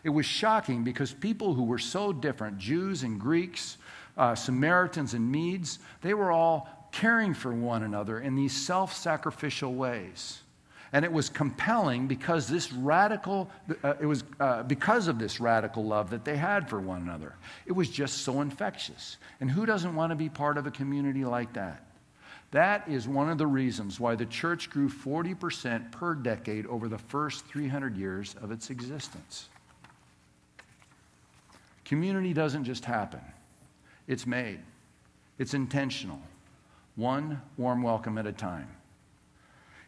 It 0.03 0.09
was 0.09 0.25
shocking 0.25 0.83
because 0.83 1.13
people 1.13 1.53
who 1.53 1.63
were 1.63 1.77
so 1.77 2.11
different, 2.11 2.57
Jews 2.57 3.03
and 3.03 3.19
Greeks, 3.19 3.77
uh, 4.17 4.35
Samaritans 4.35 5.13
and 5.13 5.31
Medes, 5.31 5.79
they 6.01 6.13
were 6.13 6.31
all 6.31 6.89
caring 6.91 7.33
for 7.33 7.53
one 7.53 7.83
another 7.83 8.19
in 8.19 8.35
these 8.35 8.55
self 8.55 8.93
sacrificial 8.93 9.73
ways. 9.73 10.41
And 10.93 11.05
it 11.05 11.11
was 11.11 11.29
compelling 11.29 12.07
because 12.07 12.47
this 12.47 12.73
radical, 12.73 13.49
uh, 13.81 13.93
it 14.01 14.05
was 14.05 14.25
uh, 14.41 14.63
because 14.63 15.07
of 15.07 15.19
this 15.19 15.39
radical 15.39 15.85
love 15.85 16.09
that 16.09 16.25
they 16.25 16.35
had 16.35 16.69
for 16.69 16.81
one 16.81 17.01
another. 17.01 17.35
It 17.65 17.71
was 17.71 17.89
just 17.89 18.19
so 18.19 18.41
infectious. 18.41 19.17
And 19.39 19.49
who 19.49 19.65
doesn't 19.65 19.95
want 19.95 20.09
to 20.11 20.17
be 20.17 20.27
part 20.27 20.57
of 20.57 20.67
a 20.67 20.71
community 20.71 21.23
like 21.23 21.53
that? 21.53 21.85
That 22.51 22.89
is 22.89 23.07
one 23.07 23.29
of 23.29 23.37
the 23.37 23.47
reasons 23.47 24.01
why 24.01 24.15
the 24.15 24.25
church 24.25 24.69
grew 24.69 24.89
40% 24.89 25.91
per 25.91 26.13
decade 26.13 26.65
over 26.65 26.89
the 26.89 26.97
first 26.97 27.45
300 27.45 27.95
years 27.95 28.35
of 28.41 28.51
its 28.51 28.69
existence. 28.69 29.47
Community 31.91 32.31
doesn't 32.33 32.63
just 32.63 32.85
happen, 32.85 33.19
it's 34.07 34.25
made, 34.25 34.61
it's 35.37 35.53
intentional, 35.53 36.21
one 36.95 37.41
warm 37.57 37.83
welcome 37.83 38.17
at 38.17 38.25
a 38.25 38.31
time. 38.31 38.69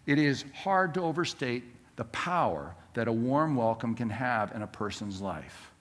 It 0.06 0.20
is 0.20 0.44
hard 0.54 0.94
to 0.96 1.02
overstate 1.02 1.64
the 1.96 2.04
power 2.04 2.76
that 2.94 3.08
a 3.08 3.12
warm 3.14 3.56
welcome 3.56 3.96
can 3.96 4.10
have 4.10 4.52
in 4.52 4.64
a 4.64 4.68
person's 4.68 5.22
life. 5.22 5.72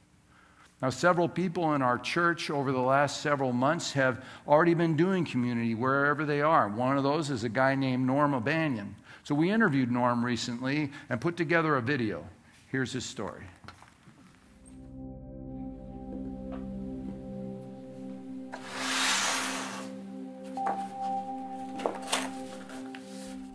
Now, 0.80 0.90
several 0.90 1.28
people 1.28 1.74
in 1.74 1.82
our 1.82 1.98
church 1.98 2.50
over 2.50 2.70
the 2.70 2.78
last 2.78 3.20
several 3.20 3.52
months 3.52 3.90
have 3.94 4.24
already 4.46 4.74
been 4.74 4.96
doing 4.96 5.24
community 5.24 5.74
wherever 5.74 6.24
they 6.24 6.40
are. 6.40 6.68
One 6.68 6.96
of 6.96 7.02
those 7.02 7.30
is 7.30 7.42
a 7.42 7.48
guy 7.48 7.74
named 7.74 8.06
Norm 8.06 8.32
O'Banion. 8.32 8.94
So 9.24 9.34
we 9.34 9.50
interviewed 9.50 9.90
Norm 9.90 10.24
recently 10.24 10.92
and 11.10 11.20
put 11.20 11.36
together 11.36 11.74
a 11.74 11.82
video. 11.82 12.24
Here's 12.68 12.92
his 12.92 13.04
story. 13.04 13.42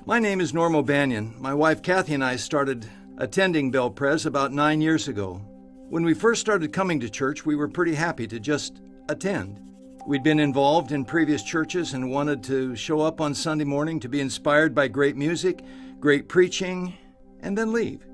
My 0.07 0.19
name 0.19 0.39
is 0.39 0.53
Norm 0.53 0.73
O'Banion. 0.73 1.35
My 1.37 1.53
wife 1.53 1.81
Kathy 1.81 2.13
and 2.13 2.23
I 2.23 2.37
started 2.37 2.89
attending 3.17 3.73
BelPres 3.73 4.25
about 4.25 4.53
nine 4.53 4.79
years 4.79 5.09
ago. 5.09 5.41
When 5.89 6.05
we 6.05 6.13
first 6.13 6.39
started 6.39 6.71
coming 6.71 6.97
to 7.01 7.09
church, 7.09 7.45
we 7.45 7.57
were 7.57 7.67
pretty 7.67 7.93
happy 7.93 8.25
to 8.27 8.39
just 8.39 8.79
attend. 9.09 9.59
We'd 10.07 10.23
been 10.23 10.39
involved 10.39 10.93
in 10.93 11.03
previous 11.03 11.43
churches 11.43 11.93
and 11.93 12.09
wanted 12.09 12.41
to 12.43 12.73
show 12.73 13.01
up 13.01 13.19
on 13.19 13.35
Sunday 13.35 13.65
morning 13.65 13.99
to 13.99 14.07
be 14.07 14.21
inspired 14.21 14.73
by 14.73 14.87
great 14.87 15.17
music, 15.17 15.61
great 15.99 16.29
preaching, 16.29 16.93
and 17.41 17.57
then 17.57 17.73
leave. 17.73 18.07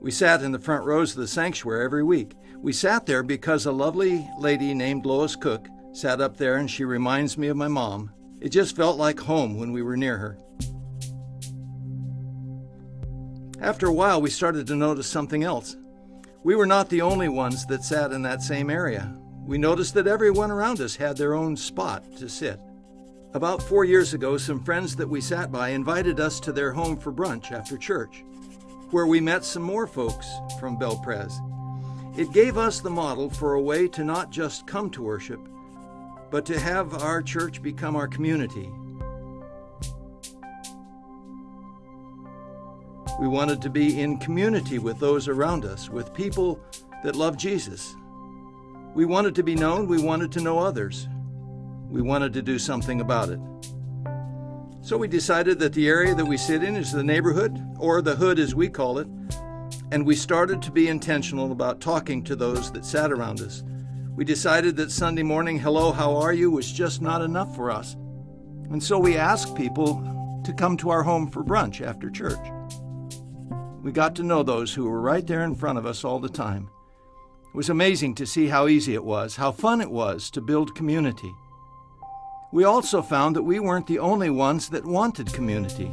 We 0.00 0.12
sat 0.12 0.44
in 0.44 0.52
the 0.52 0.60
front 0.60 0.84
rows 0.84 1.10
of 1.10 1.16
the 1.16 1.26
sanctuary 1.26 1.84
every 1.84 2.04
week. 2.04 2.34
We 2.58 2.72
sat 2.72 3.06
there 3.06 3.24
because 3.24 3.66
a 3.66 3.72
lovely 3.72 4.24
lady 4.38 4.72
named 4.72 5.04
Lois 5.04 5.34
Cook 5.34 5.66
sat 5.92 6.20
up 6.20 6.36
there 6.36 6.58
and 6.58 6.70
she 6.70 6.84
reminds 6.84 7.36
me 7.36 7.48
of 7.48 7.56
my 7.56 7.66
mom. 7.66 8.12
It 8.40 8.50
just 8.50 8.76
felt 8.76 8.98
like 8.98 9.18
home 9.18 9.58
when 9.58 9.72
we 9.72 9.82
were 9.82 9.96
near 9.96 10.16
her. 10.18 10.38
After 13.60 13.88
a 13.88 13.92
while, 13.92 14.22
we 14.22 14.30
started 14.30 14.68
to 14.68 14.76
notice 14.76 15.08
something 15.08 15.42
else. 15.42 15.76
We 16.44 16.54
were 16.54 16.66
not 16.66 16.88
the 16.88 17.02
only 17.02 17.28
ones 17.28 17.66
that 17.66 17.82
sat 17.82 18.12
in 18.12 18.22
that 18.22 18.40
same 18.40 18.70
area. 18.70 19.12
We 19.44 19.58
noticed 19.58 19.94
that 19.94 20.06
everyone 20.06 20.52
around 20.52 20.80
us 20.80 20.94
had 20.94 21.16
their 21.16 21.34
own 21.34 21.56
spot 21.56 22.04
to 22.18 22.28
sit. 22.28 22.60
About 23.34 23.62
four 23.62 23.84
years 23.84 24.14
ago, 24.14 24.38
some 24.38 24.62
friends 24.62 24.94
that 24.96 25.08
we 25.08 25.20
sat 25.20 25.50
by 25.50 25.70
invited 25.70 26.20
us 26.20 26.38
to 26.40 26.52
their 26.52 26.72
home 26.72 26.96
for 26.96 27.12
brunch 27.12 27.50
after 27.50 27.76
church, 27.76 28.24
where 28.90 29.06
we 29.06 29.20
met 29.20 29.44
some 29.44 29.64
more 29.64 29.88
folks 29.88 30.30
from 30.60 30.78
BelPres. 30.78 31.34
It 32.16 32.32
gave 32.32 32.56
us 32.58 32.78
the 32.78 32.90
model 32.90 33.28
for 33.28 33.54
a 33.54 33.60
way 33.60 33.88
to 33.88 34.04
not 34.04 34.30
just 34.30 34.68
come 34.68 34.88
to 34.90 35.02
worship, 35.02 35.40
but 36.30 36.46
to 36.46 36.60
have 36.60 37.02
our 37.02 37.22
church 37.22 37.60
become 37.60 37.96
our 37.96 38.08
community 38.08 38.70
We 43.18 43.26
wanted 43.26 43.60
to 43.62 43.70
be 43.70 44.00
in 44.00 44.18
community 44.18 44.78
with 44.78 45.00
those 45.00 45.26
around 45.26 45.64
us, 45.64 45.88
with 45.88 46.14
people 46.14 46.60
that 47.02 47.16
love 47.16 47.36
Jesus. 47.36 47.96
We 48.94 49.04
wanted 49.06 49.34
to 49.34 49.42
be 49.42 49.56
known, 49.56 49.88
we 49.88 50.00
wanted 50.00 50.30
to 50.32 50.40
know 50.40 50.60
others. 50.60 51.08
We 51.90 52.00
wanted 52.00 52.32
to 52.34 52.42
do 52.42 52.58
something 52.58 53.00
about 53.00 53.30
it. 53.30 53.40
So 54.82 54.96
we 54.96 55.08
decided 55.08 55.58
that 55.58 55.72
the 55.72 55.88
area 55.88 56.14
that 56.14 56.24
we 56.24 56.36
sit 56.36 56.62
in 56.62 56.76
is 56.76 56.92
the 56.92 57.02
neighborhood, 57.02 57.60
or 57.78 58.00
the 58.02 58.14
hood 58.14 58.38
as 58.38 58.54
we 58.54 58.68
call 58.68 58.98
it, 58.98 59.08
and 59.90 60.06
we 60.06 60.14
started 60.14 60.62
to 60.62 60.70
be 60.70 60.88
intentional 60.88 61.50
about 61.50 61.80
talking 61.80 62.22
to 62.24 62.36
those 62.36 62.70
that 62.72 62.84
sat 62.84 63.10
around 63.10 63.40
us. 63.40 63.64
We 64.14 64.24
decided 64.24 64.76
that 64.76 64.92
Sunday 64.92 65.22
morning, 65.22 65.58
hello, 65.58 65.92
how 65.92 66.16
are 66.16 66.32
you, 66.32 66.50
was 66.50 66.70
just 66.70 67.02
not 67.02 67.22
enough 67.22 67.54
for 67.56 67.70
us. 67.70 67.94
And 68.70 68.82
so 68.82 68.98
we 68.98 69.16
asked 69.16 69.56
people 69.56 70.40
to 70.44 70.52
come 70.52 70.76
to 70.78 70.90
our 70.90 71.02
home 71.02 71.30
for 71.30 71.42
brunch 71.42 71.84
after 71.84 72.10
church. 72.10 72.38
We 73.82 73.92
got 73.92 74.16
to 74.16 74.24
know 74.24 74.42
those 74.42 74.74
who 74.74 74.88
were 74.88 75.00
right 75.00 75.26
there 75.26 75.44
in 75.44 75.54
front 75.54 75.78
of 75.78 75.86
us 75.86 76.04
all 76.04 76.18
the 76.18 76.28
time. 76.28 76.68
It 77.44 77.56
was 77.56 77.70
amazing 77.70 78.16
to 78.16 78.26
see 78.26 78.48
how 78.48 78.66
easy 78.66 78.94
it 78.94 79.04
was, 79.04 79.36
how 79.36 79.52
fun 79.52 79.80
it 79.80 79.90
was 79.90 80.30
to 80.32 80.40
build 80.40 80.74
community. 80.74 81.32
We 82.52 82.64
also 82.64 83.02
found 83.02 83.36
that 83.36 83.42
we 83.42 83.60
weren't 83.60 83.86
the 83.86 84.00
only 84.00 84.30
ones 84.30 84.68
that 84.70 84.84
wanted 84.84 85.32
community. 85.32 85.92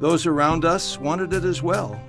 Those 0.00 0.26
around 0.26 0.64
us 0.64 0.98
wanted 0.98 1.32
it 1.32 1.44
as 1.44 1.62
well. 1.62 2.00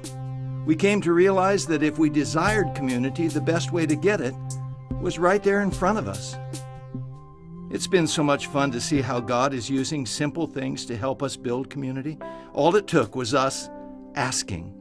We 0.65 0.75
came 0.75 1.01
to 1.01 1.13
realize 1.13 1.65
that 1.67 1.83
if 1.83 1.99
we 1.99 2.09
desired 2.09 2.75
community, 2.75 3.27
the 3.27 3.41
best 3.41 3.71
way 3.71 3.85
to 3.85 3.95
get 3.95 4.19
it 4.19 4.35
was 4.99 5.19
right 5.19 5.43
there 5.43 5.61
in 5.61 5.71
front 5.71 5.97
of 5.97 6.07
us. 6.07 6.35
It's 7.69 7.87
been 7.87 8.07
so 8.07 8.23
much 8.23 8.47
fun 8.47 8.71
to 8.71 8.81
see 8.81 9.01
how 9.01 9.19
God 9.19 9.53
is 9.53 9.69
using 9.69 10.05
simple 10.05 10.47
things 10.47 10.85
to 10.85 10.97
help 10.97 11.21
us 11.21 11.35
build 11.35 11.69
community. 11.69 12.17
All 12.53 12.75
it 12.75 12.87
took 12.87 13.15
was 13.15 13.33
us 13.35 13.69
asking. 14.19 14.75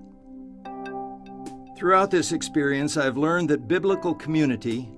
Throughout 1.77 2.11
this 2.11 2.33
experience, 2.33 2.97
I've 2.97 3.17
learned 3.17 3.49
that 3.51 3.69
biblical 3.69 4.13
community 4.13 4.89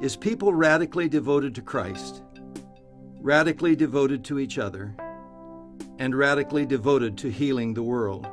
is 0.00 0.14
people 0.14 0.54
radically 0.54 1.08
devoted 1.08 1.52
to 1.56 1.62
Christ, 1.62 2.22
radically 3.20 3.74
devoted 3.74 4.24
to 4.26 4.38
each 4.38 4.56
other, 4.56 4.94
and 5.98 6.14
radically 6.14 6.64
devoted 6.64 7.18
to 7.18 7.28
healing 7.28 7.74
the 7.74 7.82
world. 7.82 8.24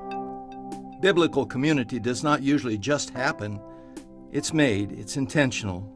Biblical 1.01 1.47
community 1.47 1.99
does 1.99 2.23
not 2.23 2.43
usually 2.43 2.77
just 2.77 3.09
happen, 3.09 3.59
it's 4.31 4.53
made, 4.53 4.91
it's 4.91 5.17
intentional. 5.17 5.91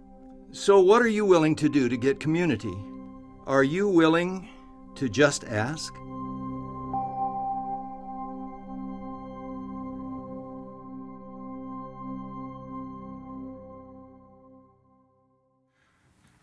So, 0.52 0.80
what 0.80 1.04
are 1.04 1.08
you 1.20 1.26
willing 1.26 1.56
to 1.58 1.70
do 1.70 1.88
to 1.90 1.98
get 1.98 2.20
community? 2.20 2.74
Are 3.46 3.64
you 3.64 3.88
willing 3.88 4.50
to 4.96 5.08
just 5.10 5.44
ask? 5.44 5.94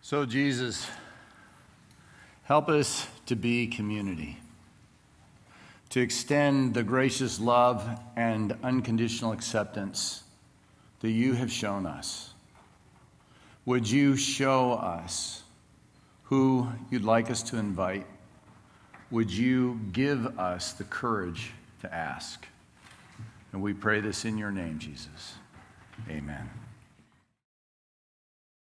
So, 0.06 0.24
Jesus, 0.24 0.86
help 2.44 2.68
us 2.68 3.08
to 3.26 3.34
be 3.34 3.66
community, 3.66 4.38
to 5.90 6.00
extend 6.00 6.74
the 6.74 6.84
gracious 6.84 7.40
love 7.40 7.84
and 8.14 8.56
unconditional 8.62 9.32
acceptance 9.32 10.22
that 11.00 11.10
you 11.10 11.32
have 11.32 11.50
shown 11.50 11.86
us. 11.86 12.30
Would 13.64 13.90
you 13.90 14.16
show 14.16 14.74
us 14.74 15.42
who 16.22 16.68
you'd 16.88 17.02
like 17.02 17.28
us 17.28 17.42
to 17.42 17.56
invite? 17.56 18.06
Would 19.10 19.32
you 19.32 19.80
give 19.90 20.38
us 20.38 20.72
the 20.72 20.84
courage 20.84 21.50
to 21.80 21.92
ask? 21.92 22.46
And 23.52 23.60
we 23.60 23.74
pray 23.74 23.98
this 23.98 24.24
in 24.24 24.38
your 24.38 24.52
name, 24.52 24.78
Jesus. 24.78 25.34
Amen. 26.08 26.48